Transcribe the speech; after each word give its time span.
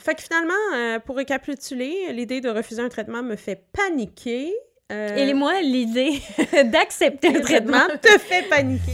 Fait 0.00 0.14
que 0.14 0.22
finalement, 0.22 0.54
euh, 0.74 0.98
pour 0.98 1.16
récapituler, 1.16 2.12
l'idée 2.12 2.40
de 2.40 2.48
refuser 2.48 2.80
un 2.82 2.88
traitement 2.88 3.22
me 3.22 3.36
fait 3.36 3.62
paniquer. 3.72 4.52
Euh, 4.90 5.14
Et 5.16 5.34
moi, 5.34 5.60
l'idée 5.60 6.20
d'accepter 6.64 7.28
le 7.30 7.38
le 7.38 7.40
traitement. 7.44 7.86
te 8.00 8.18
fait 8.18 8.48
paniquer. 8.48 8.92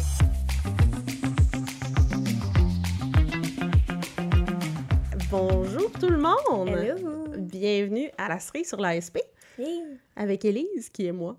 Bonjour 5.30 5.90
tout 5.92 6.08
le 6.08 6.18
monde! 6.18 6.68
Hello! 6.68 7.26
Bienvenue 7.38 8.10
à 8.18 8.28
la 8.28 8.38
cerise 8.38 8.68
sur 8.68 8.80
l'ASP 8.80 9.18
Hey. 9.58 9.82
avec 10.16 10.44
Élise, 10.44 10.90
qui 10.92 11.06
est 11.06 11.12
moi, 11.12 11.36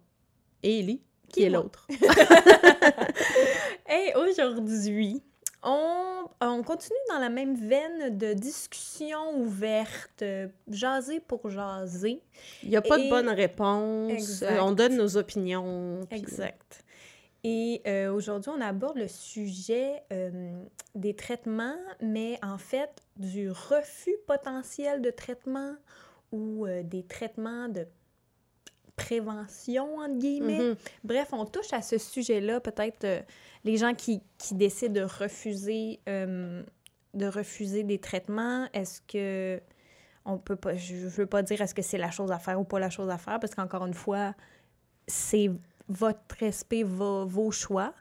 et 0.63 0.79
Ellie, 0.79 1.01
qui, 1.29 1.41
Qui 1.41 1.43
est 1.43 1.49
l'autre. 1.49 1.87
Hey, 3.89 4.13
aujourd'hui, 4.15 5.21
on, 5.63 6.25
on 6.41 6.63
continue 6.63 6.97
dans 7.09 7.19
la 7.19 7.29
même 7.29 7.55
veine 7.55 8.17
de 8.17 8.33
discussion 8.33 9.37
ouverte, 9.39 10.21
euh, 10.21 10.47
jaser 10.69 11.19
pour 11.19 11.49
jaser. 11.49 12.21
Il 12.63 12.69
n'y 12.69 12.77
a 12.77 12.81
pas 12.81 12.97
de 12.97 13.09
bonne 13.09 13.29
réponse. 13.29 14.11
Exact. 14.11 14.51
euh, 14.51 14.59
On 14.61 14.71
donne 14.71 14.95
nos 14.97 15.17
opinions. 15.17 16.01
puis- 16.09 16.19
Exact. 16.19 16.83
Et 17.43 17.81
euh, 17.87 18.11
aujourd'hui, 18.11 18.51
on 18.55 18.59
aborde 18.61 18.97
le 18.97 19.07
sujet 19.07 20.03
euh, 20.11 20.51
des 20.95 21.15
traitements, 21.15 21.77
mais 22.01 22.39
en 22.43 22.57
fait 22.57 22.89
du 23.15 23.49
refus 23.51 24.15
potentiel 24.25 25.01
de 25.01 25.11
traitement 25.11 25.75
ou 26.31 26.65
euh, 26.65 26.83
des 26.83 27.03
traitements 27.03 27.69
de 27.69 27.87
prévention, 28.97 29.99
entre 29.99 30.17
guillemets. 30.17 30.71
Mhm. 30.71 30.75
Bref, 31.05 31.29
on 31.31 31.45
touche 31.45 31.71
à 31.71 31.81
ce 31.81 31.97
sujet-là, 31.97 32.59
peut-être 32.59 33.05
euh, 33.05 33.21
les 33.63 33.77
gens 33.77 33.93
qui, 33.93 34.21
qui 34.37 34.55
décident 34.55 35.01
de 35.01 35.05
refuser, 35.05 36.01
euh, 36.09 36.63
de 37.13 37.27
refuser 37.27 37.83
des 37.83 37.99
traitements, 37.99 38.67
est-ce 38.73 39.01
que 39.01 39.61
on 40.25 40.37
peut 40.37 40.57
pas, 40.57 40.75
je 40.75 40.95
je 40.95 41.07
veux 41.07 41.25
pas 41.25 41.41
dire 41.41 41.61
est-ce 41.61 41.73
que 41.73 41.81
c'est 41.81 41.97
la 41.97 42.11
chose 42.11 42.31
à 42.31 42.39
faire 42.39 42.59
ou 42.59 42.65
pas 42.65 42.79
la 42.79 42.89
chose 42.89 43.09
à 43.09 43.17
faire, 43.17 43.39
parce 43.39 43.55
qu'encore 43.55 43.85
une 43.85 43.93
fois, 43.93 44.33
c'est 45.07 45.49
votre 45.87 46.35
respect, 46.39 46.83
vos, 46.83 47.25
vos 47.25 47.51
choix. 47.51 47.93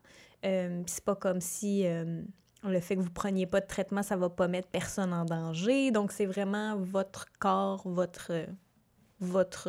Euh, 0.45 0.83
c'est 0.87 1.05
pas 1.05 1.15
comme 1.15 1.41
si 1.41 1.87
euh, 1.87 2.23
le 2.65 2.81
fait 2.81 2.97
que 2.97 3.01
vous 3.01 3.11
preniez 3.11 3.47
pas 3.47 3.61
de 3.61 3.67
traitement, 3.67 4.03
ça 4.03 4.17
va 4.17 4.29
pas 4.29 4.49
mettre 4.49 4.69
personne 4.69 5.13
en 5.13 5.25
danger. 5.25 5.93
Donc 5.93 6.11
c'est 6.11 6.27
vraiment 6.27 6.77
votre 6.77 7.27
corps, 7.39 7.83
votre, 7.87 8.33
votre, 9.21 9.69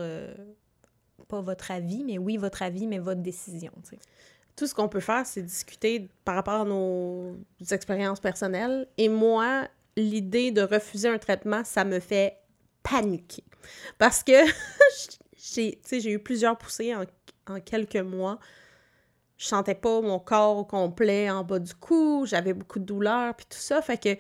pas 1.28 1.42
votre 1.42 1.72
avis, 1.72 2.04
mais 2.04 2.18
oui 2.18 2.38
votre 2.38 2.62
avis, 2.62 2.88
mais 2.88 3.00
votre 3.00 3.22
décision. 3.22 3.72
Tout 4.56 4.68
ce 4.68 4.74
qu'on 4.74 4.90
peut 4.90 5.00
faire, 5.00 5.26
c'est 5.26 5.42
discuter 5.42 6.10
par 6.26 6.36
rapport 6.36 6.62
à 6.62 6.66
nos 6.66 7.38
expériences 7.72 8.20
personnelles. 8.20 8.88
Et 8.98 9.10
moi, 9.10 9.68
l'idée 9.96 10.52
de 10.52 10.62
refuser 10.62 11.10
un 11.10 11.18
traitement, 11.18 11.64
ça 11.64 11.84
me 11.84 12.00
fait 12.00 12.38
paniquer. 12.84 13.44
Parce 13.98 14.24
que 14.24 14.34
j'ai 15.36 16.12
eu 16.12 16.20
plusieurs 16.20 16.58
poussées 16.58 16.96
en, 16.96 17.04
en 17.48 17.60
quelques 17.60 17.96
mois. 17.98 18.40
Je 19.38 19.46
sentais 19.46 19.76
pas 19.76 20.02
mon 20.02 20.20
corps 20.20 20.58
au 20.58 20.66
complet 20.66 21.30
en 21.30 21.44
bas 21.44 21.60
du 21.60 21.76
cou, 21.76 22.26
j'avais 22.26 22.54
beaucoup 22.54 22.80
de 22.80 22.86
douleurs, 22.86 23.36
puis 23.36 23.46
tout 23.48 23.60
ça. 23.60 23.82
Fait 23.84 24.02
que 24.02 24.18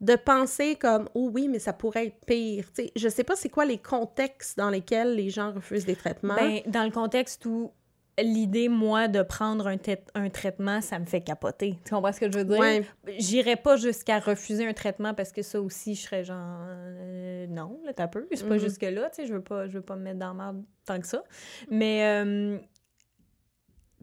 de 0.00 0.14
penser 0.14 0.76
comme, 0.76 1.08
oh 1.14 1.30
oui, 1.32 1.48
mais 1.48 1.58
ça 1.58 1.72
pourrait 1.72 2.06
être 2.06 2.24
pire. 2.26 2.66
Tu 2.74 2.84
sais, 2.84 2.92
je 2.94 3.08
sais 3.08 3.24
pas 3.24 3.34
c'est 3.36 3.48
quoi 3.48 3.64
les 3.64 3.78
contextes 3.78 4.56
dans 4.56 4.70
lesquels 4.70 5.14
les 5.16 5.28
gens 5.30 5.52
refusent 5.52 5.86
des 5.86 5.96
traitements. 5.96 6.36
Ben, 6.36 6.60
dans 6.66 6.84
le 6.84 6.90
contexte 6.90 7.44
où 7.46 7.72
l'idée, 8.20 8.68
moi, 8.68 9.06
de 9.06 9.22
prendre 9.22 9.66
un, 9.68 9.76
trai- 9.76 10.02
un 10.14 10.28
traitement, 10.28 10.80
ça 10.80 10.98
me 10.98 11.04
fait 11.04 11.20
capoter. 11.20 11.78
Tu 11.84 11.94
comprends 11.94 12.12
ce 12.12 12.18
que 12.20 12.30
je 12.32 12.38
veux 12.38 12.44
dire? 12.44 12.58
Ouais. 12.58 12.82
J'irais 13.18 13.54
pas 13.56 13.76
jusqu'à 13.76 14.18
refuser 14.18 14.66
un 14.66 14.72
traitement 14.72 15.14
parce 15.14 15.30
que 15.32 15.42
ça 15.42 15.60
aussi, 15.60 15.94
je 15.94 16.02
serais 16.02 16.24
genre 16.24 16.58
euh, 16.68 17.46
non, 17.48 17.80
là, 17.84 17.92
t'as 17.92 18.08
peu. 18.08 18.26
C'est 18.32 18.46
pas 18.48 18.54
Mhm. 18.54 18.60
jusque-là, 18.60 19.10
tu 19.10 19.22
sais, 19.22 19.26
je 19.28 19.34
veux 19.34 19.42
pas, 19.42 19.66
je 19.68 19.74
veux 19.74 19.84
pas 19.84 19.94
me 19.96 20.02
mettre 20.02 20.18
dans 20.18 20.28
la 20.28 20.34
merde 20.34 20.64
tant 20.84 20.98
que 21.00 21.06
ça. 21.06 21.22
Mais 21.70 22.04
euh, 22.24 22.58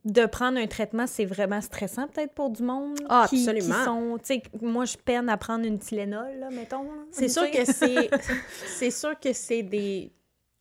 de 0.05 0.27
prendre 0.27 0.59
un 0.59 0.67
traitement, 0.67 1.07
c'est 1.07 1.25
vraiment 1.25 1.61
stressant 1.61 2.07
peut-être 2.07 2.33
pour 2.33 2.51
du 2.51 2.61
monde. 2.61 2.99
Ah, 3.09 3.25
qui, 3.27 3.39
absolument. 3.39 4.17
Qui 4.19 4.35
sont, 4.35 4.41
moi, 4.61 4.85
je 4.85 4.97
peine 4.97 5.29
à 5.29 5.37
prendre 5.37 5.65
une 5.65 5.79
Tylenol, 5.79 6.37
là, 6.39 6.49
mettons. 6.51 6.85
C'est 7.11 7.27
sûr 7.27 7.49
que 7.49 7.65
c'est 7.65 8.09
c'est 8.77 8.91
sûr 8.91 9.19
que 9.19 9.33
c'est 9.33 9.63
des 9.63 10.11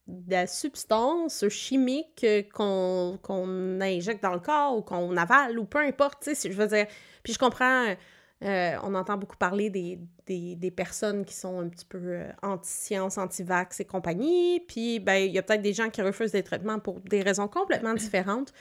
de 0.06 0.30
la 0.30 0.46
substance 0.46 1.48
chimique 1.48 2.26
qu'on 2.52 3.18
qu'on 3.22 3.80
injecte 3.80 4.22
dans 4.22 4.34
le 4.34 4.40
corps 4.40 4.76
ou 4.76 4.82
qu'on 4.82 5.16
avale 5.16 5.58
ou 5.58 5.64
peu 5.64 5.78
importe, 5.78 6.28
je 6.42 6.48
veux 6.52 6.66
dire. 6.66 6.86
Puis 7.22 7.34
je 7.34 7.38
comprends, 7.38 7.94
euh, 8.42 8.76
on 8.82 8.94
entend 8.94 9.16
beaucoup 9.16 9.36
parler 9.36 9.70
des, 9.70 9.98
des, 10.26 10.56
des 10.56 10.70
personnes 10.70 11.24
qui 11.24 11.34
sont 11.34 11.60
un 11.60 11.68
petit 11.68 11.86
peu 11.86 11.98
euh, 12.02 12.28
anti-science, 12.42 13.16
anti-vax 13.16 13.80
et 13.80 13.84
compagnie, 13.86 14.60
puis 14.60 15.00
ben 15.00 15.16
il 15.16 15.32
y 15.32 15.38
a 15.38 15.42
peut-être 15.42 15.62
des 15.62 15.72
gens 15.72 15.88
qui 15.88 16.02
refusent 16.02 16.32
des 16.32 16.42
traitements 16.42 16.78
pour 16.78 17.00
des 17.00 17.22
raisons 17.22 17.48
complètement 17.48 17.94
différentes. 17.94 18.52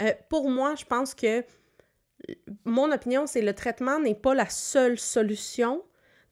Euh, 0.00 0.12
pour 0.28 0.48
moi, 0.50 0.74
je 0.76 0.84
pense 0.84 1.14
que 1.14 1.44
mon 2.64 2.90
opinion, 2.92 3.26
c'est 3.26 3.40
le 3.42 3.54
traitement 3.54 3.98
n'est 3.98 4.14
pas 4.14 4.34
la 4.34 4.48
seule 4.48 4.98
solution. 4.98 5.82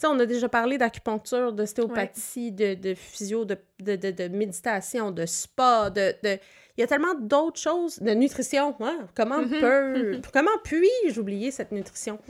On 0.05 0.19
a 0.21 0.27
déjà 0.27 0.49
parlé 0.49 0.79
d'acupuncture, 0.79 1.53
d'ostéopathie, 1.53 2.53
de, 2.53 2.75
de 2.75 2.95
physio, 2.95 3.45
de, 3.45 3.57
de, 3.81 3.97
de, 3.97 4.11
de 4.13 4.29
méditation, 4.29 5.11
de 5.11 5.27
spa, 5.27 5.91
de, 5.91 6.15
de... 6.23 6.39
Il 6.77 6.81
y 6.83 6.85
a 6.85 6.87
tellement 6.87 7.15
d'autres 7.19 7.59
choses, 7.59 7.99
de 7.99 8.13
nutrition. 8.13 8.77
hein? 8.81 9.09
Comment 9.17 9.39
Mhm. 9.43 9.61
peut... 9.61 10.21
Comment 10.33 10.57
puis-je 10.63 11.19
oublier 11.21 11.51
cette 11.51 11.73
nutrition? 11.73 12.21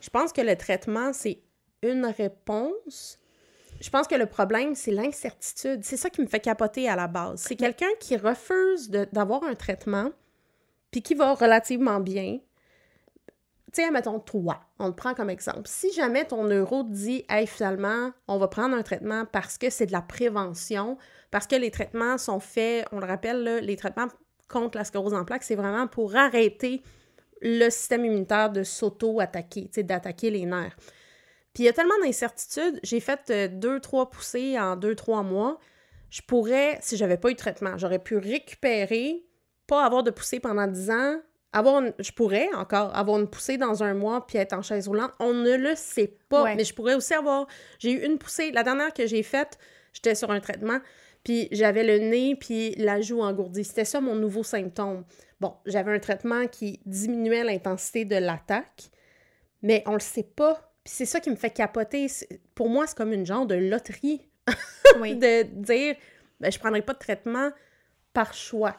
Je 0.00 0.10
pense 0.10 0.32
que 0.32 0.40
le 0.42 0.54
traitement, 0.54 1.12
c'est 1.12 1.40
une 1.82 2.06
réponse. 2.06 3.18
Je 3.80 3.90
pense 3.90 4.06
que 4.06 4.14
le 4.14 4.26
problème, 4.26 4.76
c'est 4.76 4.92
l'incertitude. 4.92 5.80
C'est 5.82 5.96
ça 5.96 6.08
qui 6.08 6.20
me 6.20 6.26
fait 6.26 6.38
capoter 6.40 6.88
à 6.88 6.94
la 6.94 7.08
base. 7.08 7.40
C'est 7.40 7.56
quelqu'un 7.56 7.90
qui 7.98 8.16
refuse 8.16 8.88
d'avoir 8.90 9.42
un 9.42 9.54
traitement, 9.56 10.10
puis 10.96 11.02
qui 11.02 11.14
va 11.14 11.34
relativement 11.34 12.00
bien. 12.00 12.38
Tu 13.70 13.82
sais, 13.82 13.90
mettons, 13.90 14.18
toi, 14.18 14.60
on 14.78 14.92
te 14.92 14.96
prend 14.96 15.12
comme 15.12 15.28
exemple. 15.28 15.64
Si 15.66 15.92
jamais 15.92 16.24
ton 16.24 16.44
neuro 16.44 16.84
te 16.84 16.88
dit, 16.88 17.22
hey, 17.28 17.46
finalement, 17.46 18.12
on 18.28 18.38
va 18.38 18.48
prendre 18.48 18.74
un 18.74 18.82
traitement 18.82 19.26
parce 19.30 19.58
que 19.58 19.68
c'est 19.68 19.84
de 19.84 19.92
la 19.92 20.00
prévention, 20.00 20.96
parce 21.30 21.46
que 21.46 21.56
les 21.56 21.70
traitements 21.70 22.16
sont 22.16 22.40
faits, 22.40 22.88
on 22.92 22.98
le 22.98 23.04
rappelle, 23.04 23.58
les 23.62 23.76
traitements 23.76 24.06
contre 24.48 24.78
la 24.78 24.84
sclérose 24.84 25.12
en 25.12 25.26
plaques, 25.26 25.42
c'est 25.42 25.54
vraiment 25.54 25.86
pour 25.86 26.16
arrêter 26.16 26.80
le 27.42 27.68
système 27.68 28.06
immunitaire 28.06 28.48
de 28.48 28.62
s'auto-attaquer, 28.62 29.68
d'attaquer 29.82 30.30
les 30.30 30.46
nerfs. 30.46 30.76
Puis 31.52 31.64
il 31.64 31.66
y 31.66 31.68
a 31.68 31.74
tellement 31.74 31.98
d'incertitudes. 32.02 32.80
J'ai 32.82 33.00
fait 33.00 33.20
euh, 33.28 33.48
deux, 33.48 33.80
trois 33.80 34.08
poussées 34.08 34.58
en 34.58 34.76
deux, 34.76 34.94
trois 34.94 35.22
mois. 35.22 35.58
Je 36.08 36.22
pourrais, 36.22 36.78
si 36.80 36.96
j'avais 36.96 37.18
pas 37.18 37.28
eu 37.28 37.34
de 37.34 37.38
traitement, 37.38 37.76
j'aurais 37.76 37.98
pu 37.98 38.16
récupérer, 38.16 39.25
pas 39.66 39.84
avoir 39.84 40.02
de 40.02 40.10
poussée 40.10 40.40
pendant 40.40 40.66
dix 40.66 40.90
ans, 40.90 41.16
avoir 41.52 41.80
une- 41.82 41.94
je 41.98 42.12
pourrais 42.12 42.48
encore 42.54 42.94
avoir 42.96 43.18
une 43.18 43.28
poussée 43.28 43.56
dans 43.56 43.82
un 43.82 43.94
mois 43.94 44.26
puis 44.26 44.38
être 44.38 44.52
en 44.52 44.62
chaise 44.62 44.88
roulante. 44.88 45.12
On 45.20 45.32
ne 45.32 45.56
le 45.56 45.74
sait 45.74 46.16
pas. 46.28 46.44
Ouais. 46.44 46.54
Mais 46.56 46.64
je 46.64 46.74
pourrais 46.74 46.94
aussi 46.94 47.14
avoir. 47.14 47.46
J'ai 47.78 47.92
eu 47.92 48.04
une 48.06 48.18
poussée. 48.18 48.50
La 48.52 48.62
dernière 48.62 48.92
que 48.92 49.06
j'ai 49.06 49.22
faite, 49.22 49.58
j'étais 49.92 50.14
sur 50.14 50.30
un 50.30 50.40
traitement, 50.40 50.78
puis 51.24 51.48
j'avais 51.52 51.82
le 51.84 51.98
nez 52.08 52.36
puis 52.36 52.74
la 52.76 53.00
joue 53.00 53.22
engourdie. 53.22 53.64
C'était 53.64 53.84
ça 53.86 54.00
mon 54.00 54.14
nouveau 54.14 54.42
symptôme. 54.42 55.04
Bon, 55.40 55.54
j'avais 55.66 55.92
un 55.94 55.98
traitement 55.98 56.46
qui 56.46 56.80
diminuait 56.86 57.44
l'intensité 57.44 58.04
de 58.04 58.16
l'attaque, 58.16 58.90
mais 59.62 59.82
on 59.86 59.92
le 59.94 60.00
sait 60.00 60.22
pas. 60.22 60.72
Puis 60.84 60.94
c'est 60.94 61.04
ça 61.06 61.20
qui 61.20 61.30
me 61.30 61.36
fait 61.36 61.50
capoter. 61.50 62.06
Pour 62.54 62.68
moi, 62.68 62.86
c'est 62.86 62.96
comme 62.96 63.12
une 63.12 63.26
genre 63.26 63.46
de 63.46 63.54
loterie 63.56 64.22
Oui. 65.00 65.16
de 65.16 65.42
dire 65.42 65.96
ben, 66.38 66.52
je 66.52 66.58
prendrai 66.58 66.82
pas 66.82 66.92
de 66.92 66.98
traitement 66.98 67.50
par 68.12 68.32
choix. 68.34 68.76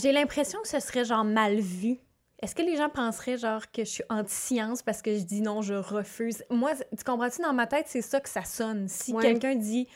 J'ai 0.00 0.12
l'impression 0.12 0.60
que 0.62 0.68
ce 0.68 0.80
serait 0.80 1.04
genre 1.04 1.24
mal 1.24 1.56
vu. 1.58 1.96
Est-ce 2.40 2.54
que 2.54 2.62
les 2.62 2.76
gens 2.76 2.88
penseraient 2.88 3.36
genre 3.36 3.70
que 3.72 3.84
je 3.84 3.90
suis 3.90 4.04
anti-science 4.08 4.82
parce 4.82 5.02
que 5.02 5.12
je 5.16 5.22
dis 5.24 5.40
non, 5.40 5.60
je 5.60 5.74
refuse? 5.74 6.44
Moi, 6.50 6.70
tu 6.96 7.02
comprends-tu, 7.04 7.42
dans 7.42 7.52
ma 7.52 7.66
tête, 7.66 7.86
c'est 7.88 8.02
ça 8.02 8.20
que 8.20 8.28
ça 8.28 8.44
sonne. 8.44 8.86
Si 8.88 9.12
Ouais. 9.12 9.22
quelqu'un 9.22 9.56
dit 9.56 9.88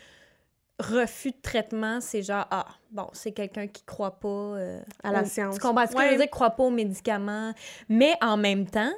refus 0.80 1.30
de 1.30 1.36
traitement, 1.40 2.00
c'est 2.00 2.22
genre, 2.22 2.46
ah, 2.50 2.66
bon, 2.90 3.06
c'est 3.12 3.30
quelqu'un 3.32 3.68
qui 3.68 3.84
croit 3.84 4.18
pas 4.18 4.28
euh, 4.28 4.80
À 5.04 5.12
la 5.12 5.22
au- 5.22 5.26
science. 5.26 5.54
Tu 5.54 5.60
comprends 5.60 5.86
ce 5.86 5.92
que 5.92 5.98
Ouais. 5.98 6.06
je 6.06 6.10
veux 6.12 6.16
dire? 6.18 6.30
Croit 6.30 6.50
pas 6.50 6.64
aux 6.64 6.70
médicaments. 6.70 7.52
Mais 7.88 8.14
en 8.20 8.36
même 8.36 8.66
temps, 8.66 8.92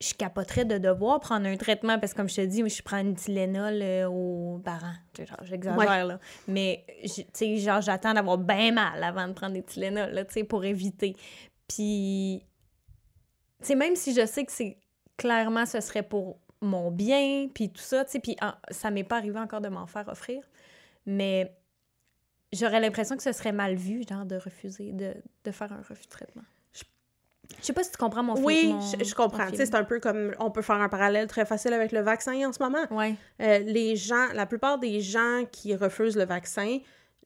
je 0.00 0.12
capoterais 0.14 0.64
de 0.66 0.76
devoir 0.78 1.20
prendre 1.20 1.46
un 1.46 1.56
traitement 1.56 1.98
parce 1.98 2.12
que, 2.12 2.18
comme 2.18 2.28
je 2.28 2.36
te 2.36 2.40
dis, 2.42 2.68
je 2.68 2.82
prends 2.82 2.98
une 2.98 3.14
Tylenol 3.14 3.80
euh, 3.82 4.08
aux 4.08 4.58
parents. 4.58 4.92
J'exagère, 5.42 5.78
Ouais. 5.78 6.04
là. 6.04 6.20
Mais, 6.48 6.84
tu 7.02 7.24
sais, 7.32 7.56
genre, 7.56 7.80
j'attends 7.80 8.12
d'avoir 8.12 8.36
bien 8.36 8.72
mal 8.72 9.02
avant 9.02 9.26
de 9.26 9.32
prendre 9.32 9.54
des 9.54 9.62
Tylenol, 9.62 10.10
là, 10.10 10.24
tu 10.26 10.34
sais, 10.34 10.44
pour 10.44 10.64
éviter. 10.66 11.16
Puis, 11.66 12.44
tu 13.60 13.66
sais, 13.68 13.74
même 13.74 13.96
si 13.96 14.12
je 14.14 14.26
sais 14.26 14.44
que 14.44 14.52
c'est 14.52 14.76
clairement, 15.16 15.64
ce 15.64 15.80
serait 15.80 16.02
pour 16.02 16.38
mon 16.60 16.90
bien, 16.90 17.48
puis 17.54 17.70
tout 17.70 17.80
ça, 17.82 18.04
tu 18.04 18.12
sais, 18.12 18.20
puis 18.20 18.36
en- 18.42 18.52
ça 18.70 18.90
m'est 18.90 19.04
pas 19.04 19.16
arrivé 19.16 19.38
encore 19.38 19.60
de 19.62 19.68
m'en 19.68 19.86
faire 19.86 20.08
offrir, 20.08 20.42
mais 21.06 21.56
j'aurais 22.52 22.80
l'impression 22.80 23.16
que 23.16 23.22
ce 23.22 23.32
serait 23.32 23.52
mal 23.52 23.76
vu, 23.76 24.02
genre, 24.08 24.26
de 24.26 24.36
refuser, 24.36 24.92
de, 24.92 25.14
de 25.44 25.50
faire 25.50 25.72
un 25.72 25.82
refus 25.88 26.04
de 26.04 26.10
traitement. 26.10 26.42
Je 27.60 27.66
sais 27.66 27.72
pas 27.72 27.82
si 27.82 27.90
tu 27.90 27.96
comprends 27.98 28.22
mon 28.22 28.34
Oui, 28.42 28.72
mon- 28.72 28.80
je, 28.80 29.04
je 29.04 29.14
comprends. 29.14 29.46
c'est 29.54 29.74
un 29.74 29.84
peu 29.84 29.98
comme 30.00 30.32
on 30.38 30.50
peut 30.50 30.62
faire 30.62 30.76
un 30.80 30.88
parallèle 30.88 31.26
très 31.26 31.44
facile 31.46 31.72
avec 31.72 31.92
le 31.92 32.00
vaccin 32.00 32.32
en 32.48 32.52
ce 32.52 32.62
moment. 32.62 32.84
Ouais. 32.90 33.14
Euh, 33.42 33.58
les 33.60 33.96
gens, 33.96 34.26
la 34.34 34.46
plupart 34.46 34.78
des 34.78 35.00
gens 35.00 35.42
qui 35.50 35.74
refusent 35.74 36.16
le 36.16 36.24
vaccin 36.24 36.78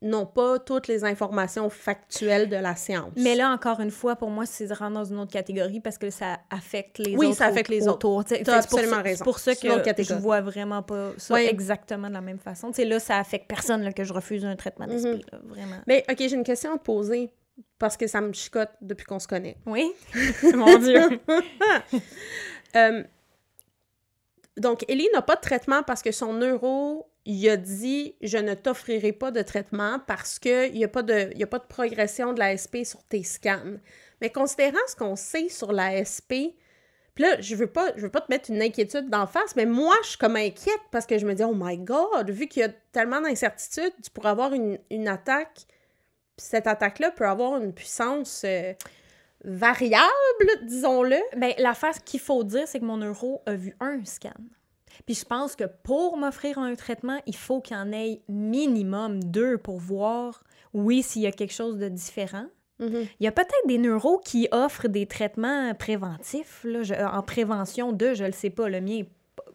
n'ont 0.02 0.24
pas 0.24 0.58
toutes 0.58 0.88
les 0.88 1.04
informations 1.04 1.68
factuelles 1.68 2.48
de 2.48 2.56
la 2.56 2.74
science. 2.74 3.12
Mais 3.16 3.34
là, 3.34 3.50
encore 3.50 3.80
une 3.80 3.90
fois, 3.90 4.16
pour 4.16 4.30
moi, 4.30 4.46
c'est 4.46 4.72
rentre 4.72 4.94
dans 4.94 5.04
une 5.04 5.18
autre 5.18 5.30
catégorie 5.32 5.80
parce 5.80 5.98
que 5.98 6.08
ça 6.08 6.38
affecte 6.48 6.96
les 6.98 7.14
Oui, 7.16 7.26
autres. 7.26 7.36
ça 7.36 7.46
affecte 7.46 7.68
les 7.68 7.82
autres. 7.86 7.96
autour. 7.96 8.24
Tu 8.24 8.36
sais, 8.36 8.42
T'as 8.42 8.56
absolument 8.60 8.96
ça- 8.96 9.02
raison. 9.02 9.18
C'est 9.18 9.24
pour 9.24 9.38
ça 9.38 9.54
que 9.54 9.68
je 10.02 10.14
vois 10.14 10.40
vraiment 10.40 10.82
pas 10.82 11.10
ça 11.18 11.34
Oui. 11.34 11.46
exactement 11.46 12.08
de 12.08 12.14
la 12.14 12.22
même 12.22 12.38
façon. 12.38 12.72
Sais, 12.72 12.86
là, 12.86 12.98
ça 12.98 13.18
affecte 13.18 13.46
personne 13.46 13.82
là, 13.82 13.92
que 13.92 14.04
je 14.04 14.14
refuse 14.14 14.42
un 14.46 14.56
traitement 14.56 14.86
d'esprit. 14.86 15.22
là, 15.32 15.38
Vraiment. 15.44 15.76
Mais 15.86 16.02
OK, 16.10 16.16
j'ai 16.18 16.32
une 16.32 16.44
question 16.44 16.72
à 16.74 16.78
te 16.78 16.82
poser 16.84 17.30
parce 17.78 17.96
que 17.96 18.06
ça 18.06 18.20
me 18.20 18.32
chicote 18.32 18.70
depuis 18.80 19.04
qu'on 19.04 19.18
se 19.18 19.28
connaît. 19.28 19.56
Oui? 19.66 19.90
Mon 20.54 20.78
Dieu! 20.78 21.20
Euh, 22.76 23.02
donc, 24.56 24.84
Ellie 24.88 25.08
n'a 25.12 25.22
pas 25.22 25.34
de 25.34 25.40
traitement 25.40 25.82
parce 25.82 26.02
que 26.02 26.12
son 26.12 26.34
neuro, 26.34 27.10
il 27.24 27.48
a 27.48 27.56
dit 27.56 28.14
«Je 28.20 28.38
ne 28.38 28.54
t'offrirai 28.54 29.12
pas 29.12 29.32
de 29.32 29.42
traitement 29.42 29.98
parce 30.06 30.38
qu'il 30.38 30.72
n'y 30.74 30.84
a, 30.84 30.88
pas 30.88 31.02
de- 31.02 31.36
y 31.36 31.42
a 31.42 31.48
pas 31.48 31.58
de 31.58 31.66
progression 31.66 32.32
de 32.32 32.38
l'ASP 32.38 32.84
sur 32.84 33.02
tes 33.02 33.24
scans.» 33.24 33.78
Mais 34.20 34.30
considérant 34.30 34.78
ce 34.86 34.94
qu'on 34.94 35.16
sait 35.16 35.48
sur 35.48 35.72
l'ASP, 35.72 36.54
puis 37.16 37.24
là, 37.24 37.40
je 37.40 37.56
veux 37.56 37.66
pas, 37.66 37.90
je 37.96 38.02
veux 38.02 38.08
pas 38.10 38.20
te 38.20 38.30
mettre 38.30 38.50
une 38.50 38.62
inquiétude 38.62 39.10
d'en 39.10 39.26
face, 39.26 39.56
mais 39.56 39.66
moi, 39.66 39.94
je 40.04 40.10
suis 40.10 40.18
comme 40.18 40.36
inquiète 40.36 40.80
parce 40.92 41.06
que 41.06 41.18
je 41.18 41.26
me 41.26 41.34
dis 41.34 41.42
«Oh 41.44 41.54
my 41.56 41.76
God!» 41.78 42.30
Vu 42.30 42.46
qu'il 42.46 42.60
y 42.60 42.64
a 42.64 42.68
tellement 42.92 43.20
d'incertitudes, 43.20 43.94
tu 44.00 44.10
pourrais 44.10 44.28
avoir 44.30 44.52
une, 44.52 44.78
une 44.90 45.08
attaque, 45.08 45.62
cette 46.40 46.66
attaque-là 46.66 47.10
peut 47.10 47.26
avoir 47.26 47.60
une 47.62 47.72
puissance 47.72 48.42
euh, 48.44 48.72
variable, 49.44 50.06
disons-le. 50.62 51.16
Ben, 51.36 51.52
l'affaire 51.58 52.02
qu'il 52.04 52.20
faut 52.20 52.44
dire, 52.44 52.66
c'est 52.66 52.80
que 52.80 52.84
mon 52.84 52.98
neuro 52.98 53.42
a 53.46 53.54
vu 53.54 53.74
un 53.80 54.04
scan. 54.04 54.30
Puis 55.06 55.14
je 55.14 55.24
pense 55.24 55.56
que 55.56 55.64
pour 55.82 56.16
m'offrir 56.16 56.58
un 56.58 56.74
traitement, 56.74 57.20
il 57.26 57.36
faut 57.36 57.60
qu'il 57.60 57.76
y 57.76 57.80
en 57.80 57.90
ait 57.92 58.20
minimum 58.28 59.22
deux 59.24 59.56
pour 59.58 59.78
voir, 59.78 60.42
oui, 60.74 61.02
s'il 61.02 61.22
y 61.22 61.26
a 61.26 61.32
quelque 61.32 61.54
chose 61.54 61.78
de 61.78 61.88
différent. 61.88 62.46
Mhm. 62.80 63.06
Il 63.18 63.24
y 63.24 63.26
a 63.26 63.32
peut-être 63.32 63.66
des 63.66 63.78
neuros 63.78 64.18
qui 64.24 64.48
offrent 64.52 64.88
des 64.88 65.06
traitements 65.06 65.74
préventifs, 65.74 66.60
là, 66.64 66.82
je- 66.82 66.94
en 66.94 67.22
prévention 67.22 67.92
de, 67.92 68.14
je 68.14 68.24
le 68.24 68.32
sais 68.32 68.50
pas, 68.50 68.68
le 68.68 68.80
mien 68.80 69.02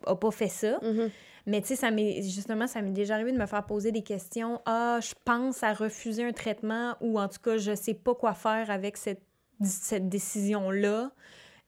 a 0.05 0.15
pas 0.15 0.31
fait 0.31 0.47
ça. 0.47 0.79
Mhm. 0.81 1.09
Mais 1.47 1.61
tu 1.61 1.67
sais, 1.67 1.75
ça 1.75 1.91
m'est 1.91 2.21
justement, 2.23 2.65
ça 2.67 2.81
m'est 2.81 2.91
déjà 2.91 3.15
arrivé 3.15 3.31
de 3.31 3.37
me 3.37 3.45
faire 3.45 3.65
poser 3.65 3.91
des 3.91 4.01
questions. 4.03 4.61
Ah, 4.65 4.99
je 5.01 5.13
pense 5.25 5.61
à 5.63 5.73
refuser 5.73 6.23
un 6.23 6.31
traitement 6.33 6.95
ou 7.01 7.19
en 7.19 7.27
tout 7.27 7.39
cas, 7.43 7.57
je 7.57 7.75
sais 7.75 7.93
pas 7.93 8.15
quoi 8.15 8.33
faire 8.33 8.71
avec 8.71 8.97
cette, 8.97 9.21
cette 9.63 10.09
décision-là. 10.09 11.11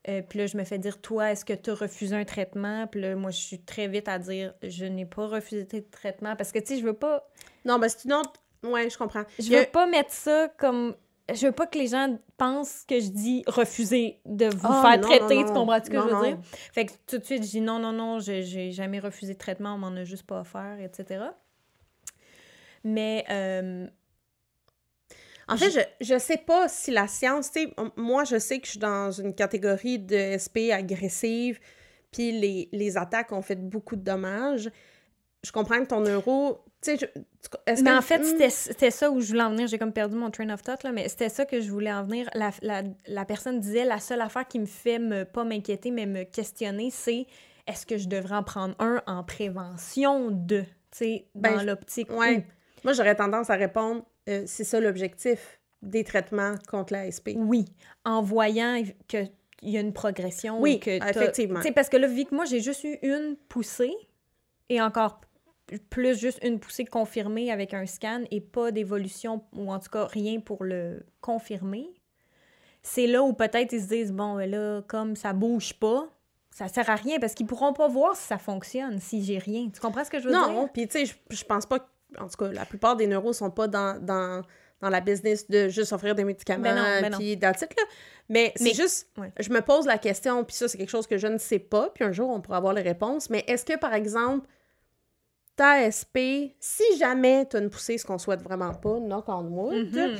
Euh, 0.09 0.21
puis 0.27 0.39
là, 0.39 0.47
je 0.47 0.57
me 0.57 0.63
fais 0.63 0.79
dire, 0.79 1.01
toi, 1.01 1.31
est-ce 1.31 1.44
que 1.44 1.53
tu 1.53 1.69
as 1.69 1.74
refusé 1.75 2.15
un 2.15 2.24
traitement? 2.24 2.88
Puis 2.88 3.01
là, 3.01 3.15
moi, 3.15 3.29
je 3.31 3.38
suis 3.39 3.59
très 3.59 3.88
vite 3.88 4.07
à 4.07 4.18
dire, 4.19 4.53
je 4.63 4.85
n'ai 4.85 5.06
pas 5.06 5.27
refusé 5.27 5.63
de 5.65 5.80
traitement 5.91 6.35
parce 6.35 6.51
que, 6.51 6.59
tu 6.59 6.68
sais, 6.68 6.77
je 6.80 6.85
veux 6.85 6.94
pas, 6.94 7.30
Non, 7.65 7.77
ben 7.77 7.89
c'est 7.89 8.06
une 8.06 8.13
autre. 8.13 8.31
Ouais, 8.63 8.89
je 8.89 8.97
comprends. 8.97 9.23
je 9.38 9.53
a- 9.53 9.59
veux 9.59 9.65
pas 9.68 9.85
mettre 9.85 10.12
ça 10.12 10.47
comme. 10.57 10.95
Je 11.33 11.45
veux 11.47 11.51
pas 11.51 11.68
que 11.68 11.77
les 11.77 11.88
gens 11.88 12.18
pensent 12.38 12.83
que 12.88 13.00
je 13.00 13.09
dis 13.09 13.44
refuser 13.47 14.19
de 14.25 14.45
vous 14.47 14.71
Ah, 14.71 14.81
faire 14.81 15.01
non, 15.01 15.07
traiter, 15.09 15.35
non, 15.35 15.44
tu 15.45 15.53
comprends 15.53 15.83
ce 15.83 15.89
que 15.89 15.97
je 16.00 16.03
veux 16.07 16.25
dire? 16.25 16.38
Fait 16.74 16.85
que 16.85 16.94
tout 17.06 17.18
de 17.18 17.24
suite, 17.25 17.44
je 17.44 17.50
dis 17.50 17.62
non, 17.62 17.79
non, 17.79 17.91
non, 17.91 18.19
je- 18.19 18.41
j'ai 18.41 18.71
jamais 18.71 19.00
refusé 19.00 19.33
de 19.33 19.38
traitement, 19.38 19.74
on 19.74 19.77
m'en 19.77 19.88
a 19.95 20.03
juste 20.06 20.24
pas 20.25 20.39
offert, 20.39 20.77
etc. 20.79 21.25
Mais, 22.83 23.25
euh, 23.29 23.88
En 25.50 25.56
fait, 25.57 25.71
je, 25.71 25.79
je 26.13 26.18
sais 26.19 26.38
pas 26.38 26.68
si 26.68 26.91
la 26.91 27.07
science, 27.07 27.51
tu 27.51 27.68
moi, 27.95 28.23
je 28.25 28.38
sais 28.38 28.59
que 28.59 28.65
je 28.65 28.71
suis 28.71 28.80
dans 28.80 29.12
une 29.12 29.33
catégorie 29.33 29.97
de 30.00 30.15
SP 30.15 30.71
agressive, 30.71 31.59
puis 32.12 32.31
les, 32.33 32.69
les 32.71 32.97
attaques 32.97 33.31
ont 33.31 33.41
fait 33.41 33.56
beaucoup 33.56 33.95
de 33.95 34.01
dommages. 34.01 34.69
Je 35.44 35.51
comprends 35.51 35.80
que 35.80 35.88
ton 35.88 36.01
euro, 36.01 36.63
je- 36.85 36.94
mais 37.68 37.75
que- 37.75 37.97
en 37.97 38.01
fait, 38.01 38.19
Hmm? 38.19 38.50
c'était 38.50 38.91
ça 38.91 39.09
où 39.12 39.19
je 39.19 39.27
voulais 39.29 39.44
en 39.44 39.51
venir. 39.51 39.68
J'ai 39.68 39.77
comme 39.77 39.94
perdu 39.94 40.15
mon 40.15 40.29
train 40.31 40.50
of 40.50 40.62
thought, 40.62 40.83
là, 40.83 40.91
mais 40.91 41.07
c'était 41.09 41.29
ça 41.29 41.45
que 41.45 41.59
je 41.62 41.69
voulais 41.71 41.91
en 41.91 42.03
venir. 42.03 42.29
La, 42.33 42.51
la, 42.62 42.83
la 43.07 43.25
personne 43.25 43.59
disait 43.59 43.83
la 43.85 44.00
seule 44.00 44.21
affaire 44.21 44.47
qui 44.47 44.59
me 44.59 44.65
fait 44.65 45.00
me, 45.00 45.24
pas 45.25 45.44
m'inquiéter, 45.44 45.91
mais 45.91 46.06
me 46.06 46.24
questionner, 46.24 46.89
c'est 46.91 47.25
est-ce 47.68 47.85
que 47.85 47.97
je 47.97 48.07
devrais 48.07 48.35
en 48.35 48.44
prendre 48.44 48.75
un 48.79 49.01
en 49.07 49.24
prévention 49.24 50.29
de, 50.31 50.62
tu 50.62 50.68
sais, 50.91 51.25
Ben, 51.35 51.57
dans 51.57 51.63
l'optique 51.63 52.09
Ouais. 52.12 52.38
où- 52.38 52.44
Moi, 52.83 52.94
j'aurais 52.94 53.15
tendance 53.15 53.50
à 53.50 53.56
répondre, 53.56 54.03
euh, 54.30 54.44
c'est 54.45 54.63
ça 54.63 54.80
l'objectif 54.80 55.59
des 55.81 56.03
traitements 56.03 56.56
contre 56.69 56.94
la 56.94 57.06
SP. 57.12 57.35
Oui, 57.38 57.65
en 58.06 58.21
voyant 58.21 58.81
que 59.07 59.18
il 59.63 59.71
y 59.71 59.77
a 59.77 59.81
une 59.81 59.94
progression. 59.94 60.62
Oui, 60.62 60.80
que 60.80 60.91
effectivement. 61.09 61.59
Tu 61.59 61.68
sais, 61.68 61.71
parce 61.73 61.89
que 61.89 61.97
là, 61.97 62.07
vu 62.07 62.25
que 62.25 62.35
moi, 62.35 62.45
j'ai 62.45 62.59
juste 62.62 62.83
eu 62.83 62.95
une 63.01 63.35
poussée, 63.50 63.94
et 64.69 64.80
encore 64.81 65.19
plus 65.90 66.18
juste 66.18 66.40
une 66.44 66.60
poussée 66.60 66.86
confirmée 66.86 67.52
avec 67.52 67.74
un 67.74 67.86
scan 67.86 68.22
et 68.31 68.42
pas 68.42 68.72
d'évolution, 68.72 69.44
ou 69.54 69.72
en 69.72 69.80
tout 69.80 69.90
cas 69.90 70.06
rien 70.06 70.40
pour 70.40 70.64
le 70.64 71.06
confirmer, 71.22 71.88
c'est 72.84 73.08
là 73.08 73.22
où 73.24 73.34
peut-être 73.34 73.74
ils 73.74 73.81
se 73.81 73.88
disent, 73.88 74.14
bon, 74.14 74.36
ben 74.36 74.50
là, 74.50 74.81
comme 74.88 75.16
ça 75.16 75.34
bouge 75.34 75.74
pas, 75.74 76.08
ça 76.52 76.68
sert 76.69 76.90
à 76.90 76.96
rien, 76.96 77.19
parce 77.19 77.34
qu'ils 77.34 77.46
pourront 77.46 77.74
pas 77.74 77.88
voir 77.88 78.16
si 78.16 78.24
ça 78.25 78.38
fonctionne, 78.38 79.00
si 79.00 79.24
j'ai 79.24 79.38
rien. 79.38 79.69
Tu 79.74 79.80
comprends 79.80 80.04
ce 80.06 80.10
que 80.10 80.19
je 80.19 80.25
veux 80.25 80.31
dire? 80.31 80.50
Non, 80.50 80.68
puis 80.68 80.88
tu 80.88 81.00
sais, 81.00 81.06
je, 81.06 81.36
je 81.36 81.44
pense 81.44 81.66
pas 81.66 81.80
que, 81.80 81.86
en 82.18 82.28
tout 82.28 82.38
cas, 82.38 82.52
la 82.52 82.66
plupart 82.66 82.96
des 82.96 83.06
neuros 83.06 83.34
sont 83.34 83.52
pas 83.52 83.68
dans, 83.68 84.02
dans, 84.02 84.42
dans 84.81 84.90
la 84.90 85.02
business 85.02 85.50
de 85.50 85.68
juste 85.68 85.92
offrir 85.92 86.16
des 86.16 86.24
médicaments, 86.24 86.64
Ben 86.64 86.75
non, 86.75 87.10
ben 87.10 87.18
puis 87.18 87.38
that's 87.38 87.62
it, 87.62 87.75
là. 87.78 87.84
Mais, 88.30 88.54
Mais- 88.60 88.69
c'est 88.69 88.75
juste, 88.75 89.10
ouais. 89.18 89.31
je 89.40 89.50
me 89.50 89.62
pose 89.62 89.86
la 89.86 89.98
question, 89.98 90.44
puis 90.46 90.56
ça, 90.56 90.68
c'est 90.68 90.78
quelque 90.78 90.90
chose 90.90 91.08
que 91.08 91.18
je 91.18 91.28
ne 91.28 91.38
sais 91.38 91.60
pas, 91.60 91.90
puis 91.94 92.04
un 92.06 92.12
jour, 92.12 92.30
on 92.30 92.42
pourra 92.42 92.58
avoir 92.58 92.74
les 92.74 92.81
réponses, 92.81 93.30
mais 93.30 93.44
est-ce 93.48 93.66
que, 93.66 93.78
par 93.78 93.94
exemple, 93.94 94.48
ta 95.57 95.81
SP, 95.92 96.56
si 96.59 96.98
jamais 96.98 97.45
tu 97.50 97.57
as 97.57 97.59
une 97.59 97.69
poussée, 97.69 97.98
ce 97.98 98.06
qu'on 98.06 98.18
souhaite 98.18 98.42
vraiment 98.42 98.74
pas, 98.74 99.00
knock 99.00 99.27
on 99.27 99.44
wood, 99.48 99.94
Mhm. 99.98 100.15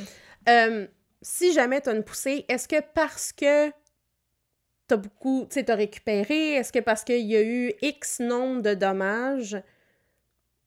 euh, 0.50 0.88
si 1.22 1.54
jamais 1.54 1.80
tu 1.80 1.88
as 1.90 1.94
une 1.94 2.04
poussée, 2.04 2.44
est-ce 2.50 2.68
que 2.68 2.82
parce 2.94 3.32
que 3.32 3.70
tu 3.70 3.74
as 4.94 4.98
beaucoup, 4.98 5.46
tu 5.50 5.54
sais, 5.54 5.64
t'as 5.64 5.76
récupéré, 5.76 6.54
est-ce 6.56 6.74
que 6.74 6.80
parce 6.80 7.04
qu'il 7.04 7.26
y 7.26 7.36
a 7.36 7.42
eu 7.44 7.72
X 7.82 8.20
nombre 8.20 8.62
de 8.62 8.74
dommages, 8.74 9.62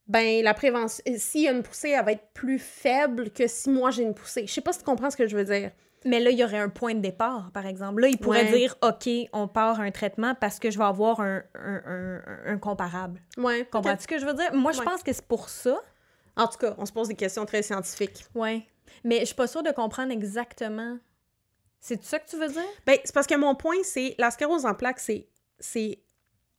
ben 0.07 0.43
la 0.43 0.55
prévention, 0.55 1.03
s'il 1.17 1.43
y 1.43 1.49
a 1.49 1.53
une 1.53 1.63
poussée, 1.63 1.91
elle 1.91 2.05
va 2.05 2.13
être 2.13 2.29
plus 2.35 2.59
faible 2.59 3.31
que 3.31 3.47
si 3.47 3.71
moi 3.71 3.91
j'ai 3.91 4.03
une 4.03 4.15
poussée? 4.15 4.47
Je 4.47 4.53
sais 4.53 4.61
pas 4.61 4.73
si 4.73 4.81
tu 4.81 4.85
comprends 4.85 5.11
ce 5.11 5.17
que 5.17 5.27
je 5.29 5.37
veux 5.37 5.45
dire. 5.45 5.71
Mais 6.05 6.19
là, 6.21 6.31
il 6.31 6.39
y 6.39 6.45
aurait 6.45 6.59
un 6.59 6.69
point 6.71 6.95
de 6.95 7.01
départ, 7.01 7.51
par 7.53 7.67
exemple. 7.67 8.01
Là, 8.01 8.09
il 8.09 8.17
pourrait 8.19 8.45
Ouais. 8.51 8.59
dire, 8.59 8.77
OK, 8.83 9.09
on 9.33 9.49
part 9.49 9.81
un 9.81 9.91
traitement 9.91 10.35
parce 10.35 10.59
que 10.59 10.71
je 10.71 10.79
vais 10.79 10.85
avoir 10.85 11.21
un, 11.21 11.43
un, 11.55 11.83
un- 11.87 12.23
un 12.47 12.59
comparable. 12.59 13.21
Ouais. 13.37 13.67
Comprends-tu 13.71 14.03
ce 14.03 14.09
que 14.09 14.19
je 14.19 14.25
veux 14.25 14.35
dire? 14.35 14.55
Moi, 14.55 14.73
je 14.73 14.79
Ouais. 14.79 14.85
pense 14.85 15.03
que 15.03 15.13
c'est 15.13 15.27
pour 15.27 15.49
ça. 15.49 15.79
En 16.37 16.47
tout 16.49 16.59
cas, 16.59 16.75
on 16.79 16.87
se 16.87 16.93
pose 16.93 17.09
des 17.09 17.15
questions 17.17 17.45
très 17.45 17.63
scientifiques. 17.63 18.25
Ouais. 18.35 18.67
Mais 19.05 19.21
je 19.21 19.25
suis 19.27 19.35
pas 19.35 19.47
sûre 19.47 19.63
de 19.63 19.71
comprendre 19.73 20.11
exactement. 20.13 20.97
C'est 21.81 22.03
ça 22.03 22.19
que 22.19 22.29
tu 22.29 22.37
veux 22.37 22.49
dire? 22.49 22.63
Ben, 22.87 22.99
c'est 23.05 23.15
parce 23.15 23.27
que 23.27 23.35
mon 23.37 23.55
point, 23.55 23.77
c'est 23.83 24.15
la 24.19 24.31
sclérose 24.31 24.65
en 24.67 24.75
plaques, 24.75 25.01
c'est. 25.01 25.27
c'est 25.59 25.99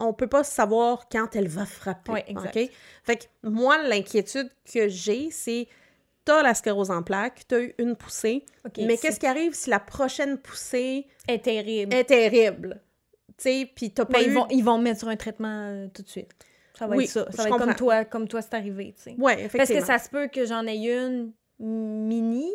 on 0.04 0.14
peut 0.14 0.26
pas 0.28 0.44
savoir 0.44 1.08
quand 1.12 1.36
elle 1.36 1.48
va 1.48 1.64
frapper. 1.66 2.12
Ouais, 2.12 2.26
exact. 2.28 2.58
OK? 2.58 2.70
Fait 3.04 3.18
que 3.18 3.24
moi, 3.44 3.78
l'inquiétude 3.84 4.50
que 4.72 4.88
j'ai, 4.88 5.30
c'est 5.30 5.68
t'as 6.26 6.44
la 6.44 6.54
sclérose 6.54 6.92
en 6.92 7.04
plaques, 7.04 7.44
t'as 7.48 7.62
eu 7.62 7.74
une 7.78 7.96
poussée, 7.96 8.46
mais 8.78 8.98
qu'est-ce 8.98 9.20
qui 9.20 9.26
arrive 9.26 9.54
si 9.54 9.70
la 9.70 9.80
prochaine 9.80 10.38
poussée 10.38 11.08
est 11.28 11.44
terrible? 11.44 11.94
est 11.94 12.06
terrible? 12.06 12.82
Tu 13.38 13.44
sais, 13.44 13.72
puis 13.76 13.92
t'as 13.92 14.06
pas 14.06 14.20
Mais 14.20 14.26
eu... 14.26 14.28
ils 14.28 14.34
vont, 14.34 14.48
ils 14.50 14.64
vont 14.64 14.78
me 14.78 14.84
mettre 14.84 15.00
sur 15.00 15.08
un 15.08 15.16
traitement 15.16 15.68
euh, 15.70 15.88
tout 15.94 16.04
de 16.04 16.08
suite. 16.08 16.32
Ça 16.78 16.88
va 16.88 16.96
Oui, 16.96 17.06
être 17.06 17.10
ça. 17.10 17.32
Ça 17.32 17.44
va 17.44 17.50
être 17.50 17.58
comme 17.58 17.76
toi, 17.76 18.06
comme 18.06 18.28
toi, 18.28 18.42
c'est 18.42 18.54
arrivé, 18.54 18.94
tu 18.96 19.04
sais. 19.04 19.16
Ouais, 19.18 19.50
Parce 19.56 19.70
que 19.70 19.84
ça 19.84 19.98
se 19.98 20.10
peut 20.10 20.28
que 20.28 20.46
j'en 20.46 20.66
ai 20.68 20.76
une 20.76 21.32
mini, 21.60 22.52